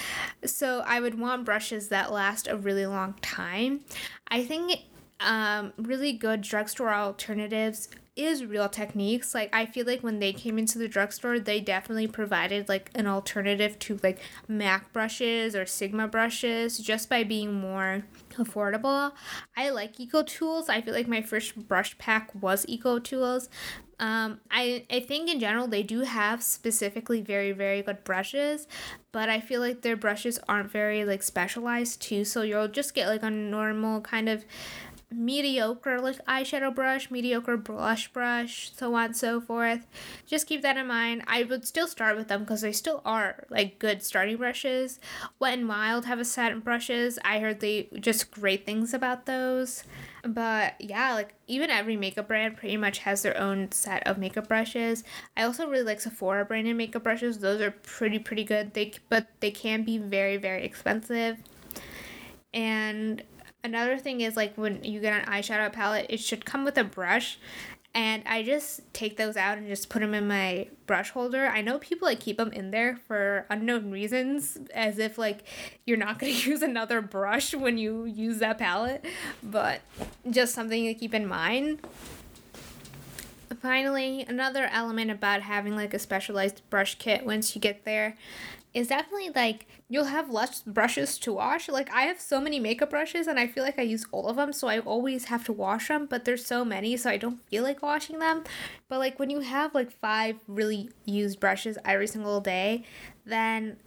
So 0.45 0.83
I 0.85 0.99
would 0.99 1.19
want 1.19 1.45
brushes 1.45 1.89
that 1.89 2.11
last 2.11 2.47
a 2.47 2.55
really 2.55 2.85
long 2.85 3.15
time. 3.21 3.81
I 4.27 4.43
think 4.43 4.81
um, 5.19 5.73
really 5.77 6.13
good 6.13 6.41
drugstore 6.41 6.93
alternatives 6.93 7.89
is 8.15 8.45
Real 8.45 8.69
Techniques. 8.69 9.35
Like 9.35 9.53
I 9.53 9.65
feel 9.65 9.85
like 9.85 10.01
when 10.01 10.19
they 10.19 10.33
came 10.33 10.57
into 10.57 10.77
the 10.77 10.87
drugstore, 10.87 11.39
they 11.39 11.59
definitely 11.59 12.07
provided 12.07 12.69
like 12.69 12.89
an 12.95 13.07
alternative 13.07 13.77
to 13.79 13.99
like 14.03 14.19
MAC 14.47 14.91
brushes 14.93 15.55
or 15.55 15.65
Sigma 15.65 16.07
brushes 16.07 16.77
just 16.77 17.09
by 17.09 17.23
being 17.23 17.53
more 17.53 18.05
affordable. 18.33 19.11
I 19.57 19.69
like 19.69 19.99
Eco 19.99 20.23
Tools. 20.23 20.69
I 20.69 20.81
feel 20.81 20.93
like 20.93 21.07
my 21.07 21.21
first 21.21 21.67
brush 21.67 21.97
pack 21.97 22.31
was 22.41 22.65
Eco 22.67 22.99
Tools. 22.99 23.49
Um, 23.97 24.41
I, 24.51 24.85
I 24.91 24.99
think 24.99 25.29
in 25.29 25.39
general 25.39 25.67
they 25.67 25.83
do 25.83 26.01
have 26.01 26.43
specifically 26.43 27.21
very 27.21 27.53
very 27.53 27.81
good 27.81 28.03
brushes, 28.03 28.67
but 29.13 29.29
I 29.29 29.39
feel 29.39 29.61
like 29.61 29.81
their 29.81 29.95
brushes 29.95 30.37
aren't 30.49 30.69
very 30.69 31.05
like 31.05 31.23
specialized 31.23 32.01
too. 32.01 32.25
So 32.25 32.41
you'll 32.41 32.67
just 32.67 32.93
get 32.93 33.07
like 33.07 33.23
a 33.23 33.29
normal 33.29 34.01
kind 34.01 34.27
of 34.27 34.43
mediocre 35.11 36.01
like 36.01 36.23
eyeshadow 36.25 36.73
brush, 36.73 37.09
mediocre 37.11 37.57
blush 37.57 38.11
brush, 38.11 38.71
so 38.75 38.93
on 38.95 39.05
and 39.05 39.17
so 39.17 39.39
forth. 39.39 39.85
Just 40.25 40.47
keep 40.47 40.61
that 40.61 40.77
in 40.77 40.87
mind. 40.87 41.23
I 41.27 41.43
would 41.43 41.65
still 41.65 41.87
start 41.87 42.17
with 42.17 42.27
them 42.27 42.41
because 42.41 42.61
they 42.61 42.71
still 42.71 43.01
are 43.05 43.45
like 43.49 43.79
good 43.79 44.03
starting 44.03 44.37
brushes. 44.37 44.99
Wet 45.39 45.57
and 45.57 45.67
Wild 45.67 46.05
have 46.05 46.19
a 46.19 46.25
set 46.25 46.51
of 46.51 46.63
brushes. 46.63 47.19
I 47.23 47.39
heard 47.39 47.59
they 47.59 47.89
just 47.99 48.31
great 48.31 48.65
things 48.65 48.93
about 48.93 49.25
those. 49.25 49.83
But 50.23 50.73
yeah, 50.79 51.13
like 51.13 51.35
even 51.47 51.69
every 51.69 51.95
makeup 51.97 52.27
brand 52.27 52.57
pretty 52.57 52.77
much 52.77 52.99
has 52.99 53.21
their 53.21 53.37
own 53.37 53.71
set 53.71 54.05
of 54.07 54.17
makeup 54.17 54.47
brushes. 54.47 55.03
I 55.37 55.43
also 55.43 55.67
really 55.67 55.83
like 55.83 56.01
Sephora 56.01 56.45
branded 56.45 56.75
makeup 56.75 57.03
brushes. 57.03 57.39
Those 57.39 57.61
are 57.61 57.71
pretty 57.71 58.19
pretty 58.19 58.43
good. 58.43 58.73
They 58.73 58.93
but 59.09 59.27
they 59.39 59.51
can 59.51 59.83
be 59.83 59.97
very 59.97 60.37
very 60.37 60.65
expensive. 60.65 61.37
And 62.53 63.21
another 63.65 63.97
thing 63.97 64.21
is 64.21 64.37
like 64.37 64.55
when 64.55 64.83
you 64.83 64.99
get 65.01 65.13
an 65.13 65.25
eyeshadow 65.25 65.71
palette, 65.73 66.05
it 66.09 66.19
should 66.19 66.45
come 66.45 66.63
with 66.63 66.77
a 66.77 66.83
brush. 66.83 67.37
And 67.93 68.23
I 68.25 68.43
just 68.43 68.81
take 68.93 69.15
those 69.15 69.37
out 69.37 69.57
and 69.57 69.67
just 69.67 69.87
put 69.87 70.01
them 70.01 70.13
in 70.13 70.27
my 70.27 70.67
brush 70.85 71.11
holder. 71.11 71.47
I 71.47 71.61
know 71.61 71.79
people 71.79 72.07
like 72.07 72.19
keep 72.19 72.35
them 72.35 72.51
in 72.51 72.71
there 72.71 72.97
for 73.07 73.45
unknown 73.49 73.89
reasons, 73.89 74.57
as 74.73 74.99
if 74.99 75.17
like 75.17 75.43
you're 75.85 75.97
not 75.97 76.19
gonna 76.19 76.33
use 76.33 76.61
another 76.61 77.01
brush 77.01 77.53
when 77.53 77.77
you 77.77 78.05
use 78.05 78.39
that 78.39 78.57
palette, 78.57 79.05
but 79.41 79.81
just 80.29 80.53
something 80.53 80.85
to 80.85 80.93
keep 80.93 81.13
in 81.13 81.25
mind. 81.25 81.79
Finally, 83.61 84.25
another 84.27 84.65
element 84.71 85.09
about 85.09 85.41
having 85.41 85.75
like 85.75 85.93
a 85.93 85.99
specialized 85.99 86.61
brush 86.69 86.95
kit 86.95 87.25
once 87.25 87.55
you 87.55 87.61
get 87.61 87.85
there 87.85 88.17
is 88.75 88.89
definitely 88.89 89.31
like 89.33 89.67
you'll 89.87 90.03
have 90.03 90.29
less 90.29 90.61
brushes 90.61 91.17
to 91.19 91.33
wash. 91.33 91.69
Like 91.69 91.91
I 91.91 92.03
have 92.03 92.19
so 92.19 92.41
many 92.41 92.59
makeup 92.59 92.89
brushes 92.89 93.25
and 93.25 93.39
I 93.39 93.47
feel 93.47 93.63
like 93.63 93.79
I 93.79 93.83
use 93.83 94.05
all 94.11 94.27
of 94.27 94.35
them, 94.35 94.51
so 94.51 94.67
I 94.67 94.79
always 94.79 95.25
have 95.25 95.45
to 95.45 95.53
wash 95.53 95.87
them, 95.87 96.05
but 96.05 96.25
there's 96.25 96.45
so 96.45 96.65
many 96.65 96.97
so 96.97 97.09
I 97.09 97.17
don't 97.17 97.41
feel 97.49 97.63
like 97.63 97.81
washing 97.81 98.19
them. 98.19 98.43
But 98.89 98.99
like 98.99 99.17
when 99.17 99.29
you 99.29 99.39
have 99.39 99.73
like 99.73 99.91
five 99.91 100.35
really 100.47 100.89
used 101.05 101.39
brushes 101.39 101.77
every 101.85 102.07
single 102.07 102.41
day, 102.41 102.83
then 103.25 103.77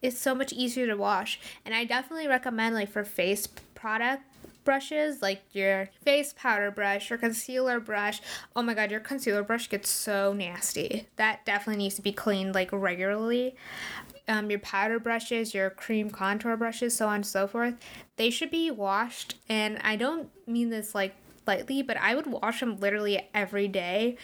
it's 0.00 0.18
so 0.18 0.32
much 0.32 0.52
easier 0.52 0.86
to 0.86 0.96
wash. 0.96 1.40
And 1.64 1.74
I 1.74 1.84
definitely 1.84 2.28
recommend 2.28 2.76
like 2.76 2.90
for 2.90 3.04
face 3.04 3.48
product 3.74 4.22
brushes 4.64 5.22
like 5.22 5.42
your 5.52 5.88
face 6.02 6.34
powder 6.36 6.72
brush 6.72 7.08
your 7.08 7.18
concealer 7.20 7.78
brush 7.78 8.20
oh 8.56 8.62
my 8.62 8.74
god 8.74 8.90
your 8.90 8.98
concealer 8.98 9.44
brush 9.44 9.68
gets 9.68 9.88
so 9.88 10.32
nasty 10.32 11.06
that 11.14 11.46
definitely 11.46 11.80
needs 11.80 11.94
to 11.94 12.02
be 12.02 12.10
cleaned 12.10 12.52
like 12.52 12.68
regularly 12.72 13.54
um, 14.28 14.50
your 14.50 14.58
powder 14.60 14.98
brushes, 14.98 15.54
your 15.54 15.70
cream 15.70 16.10
contour 16.10 16.56
brushes, 16.56 16.96
so 16.96 17.08
on 17.08 17.16
and 17.16 17.26
so 17.26 17.46
forth, 17.46 17.74
they 18.16 18.30
should 18.30 18.50
be 18.50 18.70
washed. 18.70 19.36
And 19.48 19.78
I 19.82 19.96
don't 19.96 20.30
mean 20.46 20.70
this 20.70 20.94
like 20.94 21.14
lightly, 21.46 21.82
but 21.82 21.96
I 21.96 22.14
would 22.14 22.26
wash 22.26 22.60
them 22.60 22.78
literally 22.78 23.28
every 23.34 23.68
day. 23.68 24.16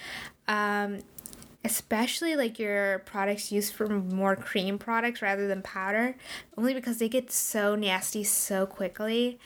Um, 0.49 1.01
especially 1.65 2.35
like 2.35 2.59
your 2.59 3.01
products 3.01 3.53
used 3.53 3.73
for 3.73 3.89
more 3.89 4.35
cream 4.35 4.79
products 4.79 5.23
rather 5.23 5.47
than 5.47 5.63
powder, 5.63 6.17
only 6.59 6.75
because 6.75 6.99
they 6.99 7.09
get 7.09 7.31
so 7.31 7.77
nasty 7.77 8.25
so 8.25 8.67
quickly. 8.67 9.39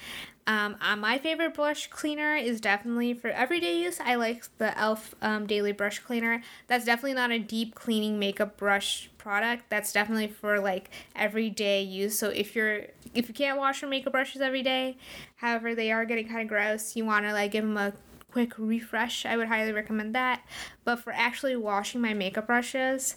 Um, 0.47 0.77
uh, 0.81 0.95
my 0.95 1.19
favorite 1.19 1.55
brush 1.55 1.89
cleaner 1.89 2.37
is 2.37 2.61
definitely 2.61 3.15
for 3.15 3.29
everyday 3.29 3.79
use. 3.81 3.99
I 3.99 4.15
like 4.15 4.45
the 4.59 4.69
e.l.f. 4.69 5.15
Um, 5.21 5.47
Daily 5.47 5.73
Brush 5.73 5.99
Cleaner. 5.99 6.41
That's 6.69 6.85
definitely 6.85 7.15
not 7.15 7.33
a 7.33 7.41
deep 7.41 7.75
cleaning 7.75 8.19
makeup 8.21 8.57
brush 8.57 9.11
product. 9.19 9.65
That's 9.71 9.93
definitely 9.93 10.29
for 10.29 10.61
like 10.61 10.91
everyday 11.17 11.83
use. 11.83 12.17
So 12.17 12.29
if 12.29 12.55
you're 12.55 12.83
if 13.13 13.29
you 13.29 13.35
can't 13.35 13.59
wash 13.59 13.83
your 13.83 13.91
makeup 13.91 14.13
brushes 14.13 14.41
every 14.41 14.63
day, 14.63 14.99
however 15.37 15.75
they 15.75 15.91
are 15.91 16.05
getting 16.05 16.29
kind 16.29 16.43
of 16.43 16.49
gross, 16.49 16.95
you 16.95 17.05
want 17.05 17.25
to 17.27 17.33
like 17.33 17.51
give 17.51 17.65
them 17.65 17.77
a 17.77 17.93
quick 18.31 18.53
refresh. 18.57 19.27
I 19.27 19.37
would 19.37 19.49
highly 19.49 19.73
recommend 19.73 20.15
that. 20.15 20.43
But 20.85 21.01
for 21.01 21.13
actually 21.13 21.57
washing 21.57 22.01
my 22.01 22.15
makeup 22.15 22.47
brushes, 22.47 23.17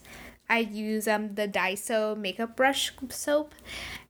I 0.49 0.59
use 0.59 1.07
um 1.07 1.35
the 1.35 1.47
Daiso 1.47 2.17
makeup 2.17 2.55
brush 2.55 2.91
soap 3.09 3.53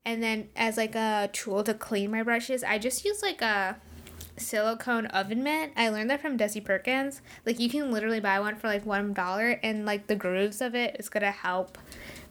and 0.10 0.24
then 0.24 0.50
as 0.56 0.76
like 0.76 0.96
a 0.96 1.30
tool 1.34 1.64
to 1.64 1.76
clean 1.76 2.10
my 2.10 2.24
brushes, 2.24 2.64
I 2.64 2.80
just 2.80 3.06
use 3.06 3.22
like 3.22 3.44
a 3.44 3.78
silicone 4.38 5.06
oven 5.06 5.44
mitt. 5.44 5.72
I 5.78 5.90
learned 5.90 6.10
that 6.10 6.20
from 6.20 6.36
Desi 6.36 6.66
Perkins. 6.66 7.22
Like 7.46 7.60
you 7.60 7.70
can 7.70 7.92
literally 7.92 8.20
buy 8.20 8.40
one 8.40 8.56
for 8.56 8.68
like 8.68 8.84
one 8.88 9.14
dollar 9.14 9.60
and 9.62 9.86
like 9.86 10.08
the 10.08 10.16
grooves 10.16 10.62
of 10.62 10.74
it 10.74 10.96
is 10.98 11.10
gonna 11.10 11.30
help 11.30 11.78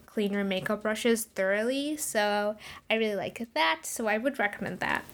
clean 0.07 0.33
your 0.33 0.43
makeup 0.43 0.83
brushes 0.83 1.27
thoroughly. 1.37 1.97
So 1.97 2.57
I 2.91 2.95
really 2.97 3.15
like 3.15 3.47
that. 3.55 3.83
So 3.85 4.09
I 4.09 4.19
would 4.19 4.41
recommend 4.41 4.81
that. 4.81 5.05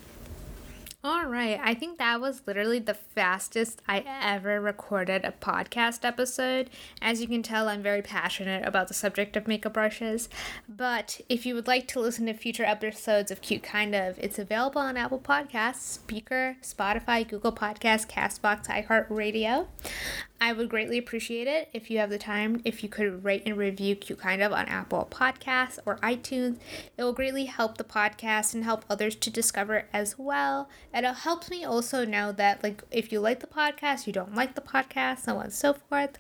All 1.07 1.27
right. 1.27 1.61
I 1.63 1.75
think 1.75 1.99
that 1.99 2.19
was 2.19 2.41
literally 2.47 2.79
the 2.79 2.95
fastest 2.95 3.83
I 3.87 4.07
ever 4.23 4.59
recorded 4.59 5.23
a 5.23 5.33
podcast 5.33 6.03
episode. 6.03 6.71
As 7.03 7.21
you 7.21 7.29
can 7.29 7.43
tell, 7.43 7.69
I'm 7.69 7.83
very 7.83 8.01
passionate 8.01 8.67
about 8.67 8.89
the 8.89 8.95
subject 8.95 9.37
of 9.37 9.47
makeup 9.47 9.75
brushes. 9.75 10.31
But 10.67 11.21
if 11.29 11.45
you 11.45 11.55
would 11.57 11.67
like 11.67 11.87
to 11.89 12.01
listen 12.01 12.25
to 12.25 12.33
future 12.33 12.65
episodes 12.65 13.31
of 13.31 13.43
Cute 13.43 13.63
Kind 13.63 13.95
of, 13.95 14.19
it's 14.19 14.39
available 14.39 14.81
on 14.81 14.97
Apple 14.97 15.19
Podcasts, 15.19 15.99
Spreaker, 15.99 16.57
Spotify, 16.63 17.29
Google 17.29 17.53
Podcasts, 17.53 18.09
Castbox, 18.09 18.69
iHeartRadio. 18.69 19.67
I 20.41 20.53
would 20.53 20.69
greatly 20.69 20.99
appreciate 20.99 21.47
it 21.47 21.71
if 21.73 21.91
you 21.91 21.99
have 21.99 22.11
the 22.11 22.19
time, 22.19 22.61
if 22.65 22.83
you 22.83 22.89
could 22.89 23.25
rate 23.25 23.43
and 23.47 23.57
review 23.57 23.97
Cute 23.97 24.19
Kind 24.19 24.43
of 24.43 24.53
on 24.53 24.67
Apple 24.67 25.09
Podcasts 25.11 25.79
or 25.87 25.97
iTunes. 25.99 26.59
It 26.99 27.03
will 27.03 27.13
greatly 27.13 27.47
help 27.47 27.79
the 27.79 27.85
podcast 27.85 28.53
and 28.53 28.63
help 28.63 28.85
others 28.91 29.15
to 29.17 29.31
discover 29.31 29.87
as 29.93 30.19
well. 30.19 30.69
And 30.93 31.07
it 31.07 31.15
helps 31.15 31.51
me 31.51 31.65
also 31.65 32.05
know 32.05 32.31
that, 32.33 32.63
like, 32.63 32.83
if 32.91 33.11
you 33.11 33.21
like 33.21 33.41
the 33.41 33.47
podcast, 33.47 34.07
you 34.07 34.13
don't 34.13 34.35
like 34.35 34.55
the 34.55 34.61
podcast, 34.61 35.21
so 35.21 35.37
on 35.37 35.45
and 35.45 35.53
so 35.53 35.73
forth. 35.73 36.19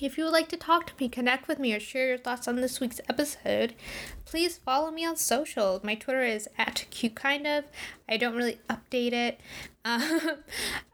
If 0.00 0.16
you 0.16 0.24
would 0.24 0.32
like 0.32 0.48
to 0.48 0.56
talk 0.56 0.86
to 0.86 0.92
me, 1.00 1.08
connect 1.08 1.48
with 1.48 1.58
me, 1.58 1.74
or 1.74 1.80
share 1.80 2.06
your 2.08 2.18
thoughts 2.18 2.46
on 2.46 2.56
this 2.56 2.78
week's 2.78 3.00
episode, 3.08 3.74
please 4.24 4.56
follow 4.56 4.92
me 4.92 5.04
on 5.04 5.16
social. 5.16 5.80
My 5.82 5.96
Twitter 5.96 6.22
is 6.22 6.48
at 6.56 6.86
cute 6.90 7.16
kind 7.16 7.46
of. 7.46 7.64
I 8.08 8.16
don't 8.16 8.36
really 8.36 8.60
update 8.68 9.12
it. 9.12 9.40
Uh, 9.84 10.34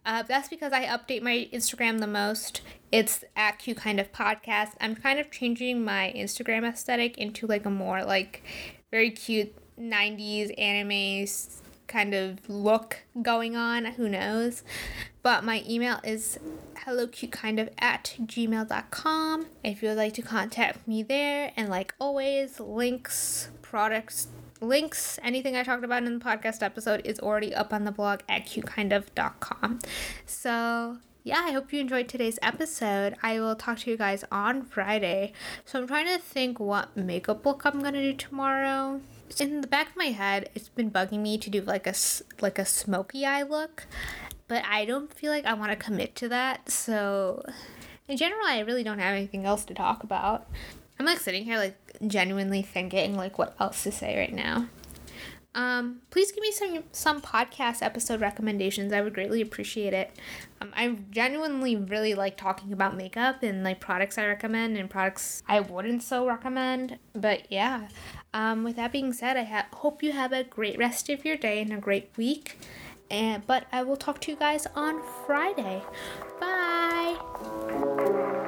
uh, 0.06 0.22
that's 0.22 0.48
because 0.48 0.72
I 0.72 0.84
update 0.84 1.20
my 1.20 1.48
Instagram 1.52 1.98
the 1.98 2.06
most. 2.06 2.60
It's 2.92 3.24
at 3.34 3.58
cute 3.58 3.78
kind 3.78 3.98
of 3.98 4.12
podcast. 4.12 4.74
I'm 4.80 4.94
kind 4.94 5.18
of 5.18 5.32
changing 5.32 5.84
my 5.84 6.12
Instagram 6.14 6.64
aesthetic 6.64 7.18
into 7.18 7.48
like 7.48 7.66
a 7.66 7.70
more 7.70 8.04
like 8.04 8.44
very 8.92 9.10
cute 9.10 9.52
90s 9.80 10.56
anime 10.56 11.26
kind 11.86 12.14
of 12.14 12.48
look 12.48 13.02
going 13.22 13.56
on. 13.56 13.84
Who 13.84 14.08
knows? 14.08 14.62
But 15.22 15.44
my 15.44 15.64
email 15.68 16.00
is 16.04 16.38
hellocutekindof 16.86 17.70
at 17.78 18.16
gmail.com 18.20 19.46
if 19.62 19.82
you 19.82 19.88
would 19.88 19.98
like 19.98 20.14
to 20.14 20.22
contact 20.22 20.86
me 20.86 21.02
there. 21.02 21.52
And 21.56 21.68
like 21.68 21.94
always, 21.98 22.60
links, 22.60 23.48
products, 23.62 24.28
links, 24.60 25.18
anything 25.22 25.56
I 25.56 25.62
talked 25.62 25.84
about 25.84 26.02
in 26.04 26.18
the 26.18 26.24
podcast 26.24 26.62
episode 26.62 27.02
is 27.04 27.18
already 27.20 27.54
up 27.54 27.72
on 27.72 27.84
the 27.84 27.92
blog 27.92 28.20
at 28.28 28.46
cutekindof.com. 28.46 29.78
So 30.26 30.98
yeah, 31.22 31.42
I 31.46 31.52
hope 31.52 31.72
you 31.72 31.80
enjoyed 31.80 32.08
today's 32.08 32.38
episode. 32.42 33.14
I 33.22 33.40
will 33.40 33.56
talk 33.56 33.78
to 33.80 33.90
you 33.90 33.96
guys 33.96 34.24
on 34.30 34.62
Friday. 34.62 35.32
So 35.64 35.80
I'm 35.80 35.86
trying 35.86 36.06
to 36.06 36.18
think 36.18 36.60
what 36.60 36.94
makeup 36.96 37.46
look 37.46 37.64
I'm 37.64 37.82
gonna 37.82 38.02
do 38.02 38.12
tomorrow. 38.12 39.00
In 39.40 39.60
the 39.60 39.66
back 39.66 39.90
of 39.90 39.96
my 39.96 40.06
head, 40.06 40.48
it's 40.54 40.68
been 40.68 40.90
bugging 40.90 41.20
me 41.20 41.38
to 41.38 41.50
do 41.50 41.60
like 41.60 41.86
a 41.86 41.94
like 42.40 42.58
a 42.58 42.64
smoky 42.64 43.26
eye 43.26 43.42
look, 43.42 43.86
but 44.48 44.64
I 44.64 44.84
don't 44.84 45.12
feel 45.12 45.32
like 45.32 45.44
I 45.44 45.54
want 45.54 45.70
to 45.70 45.76
commit 45.76 46.14
to 46.16 46.28
that. 46.28 46.70
So, 46.70 47.44
in 48.06 48.16
general, 48.16 48.46
I 48.46 48.60
really 48.60 48.84
don't 48.84 48.98
have 48.98 49.14
anything 49.14 49.44
else 49.44 49.64
to 49.66 49.74
talk 49.74 50.02
about. 50.04 50.46
I'm 50.98 51.06
like 51.06 51.18
sitting 51.18 51.44
here, 51.44 51.58
like 51.58 51.76
genuinely 52.06 52.62
thinking, 52.62 53.16
like, 53.16 53.38
what 53.38 53.56
else 53.58 53.82
to 53.82 53.92
say 53.92 54.16
right 54.16 54.32
now. 54.32 54.68
Um, 55.56 56.00
please 56.10 56.32
give 56.32 56.42
me 56.42 56.50
some 56.50 56.82
some 56.90 57.20
podcast 57.20 57.80
episode 57.80 58.20
recommendations. 58.20 58.92
I 58.92 59.00
would 59.00 59.14
greatly 59.14 59.40
appreciate 59.40 59.92
it. 59.92 60.10
Um, 60.60 60.72
I 60.74 60.96
genuinely 61.10 61.76
really 61.76 62.14
like 62.14 62.36
talking 62.36 62.72
about 62.72 62.96
makeup 62.96 63.42
and 63.42 63.62
like 63.62 63.78
products 63.78 64.18
I 64.18 64.26
recommend 64.26 64.76
and 64.76 64.90
products 64.90 65.42
I 65.46 65.60
wouldn't 65.60 66.02
so 66.02 66.26
recommend. 66.26 66.98
But 67.12 67.52
yeah, 67.52 67.88
um, 68.34 68.64
with 68.64 68.76
that 68.76 68.92
being 68.92 69.12
said, 69.12 69.36
I 69.36 69.44
ha- 69.44 69.66
hope 69.72 70.02
you 70.02 70.12
have 70.12 70.32
a 70.32 70.44
great 70.44 70.76
rest 70.76 71.08
of 71.08 71.24
your 71.24 71.36
day 71.36 71.62
and 71.62 71.72
a 71.72 71.78
great 71.78 72.10
week. 72.16 72.58
And 73.10 73.46
but 73.46 73.66
I 73.70 73.82
will 73.82 73.96
talk 73.96 74.20
to 74.22 74.32
you 74.32 74.36
guys 74.36 74.66
on 74.74 75.00
Friday. 75.24 75.82
Bye. 76.40 78.40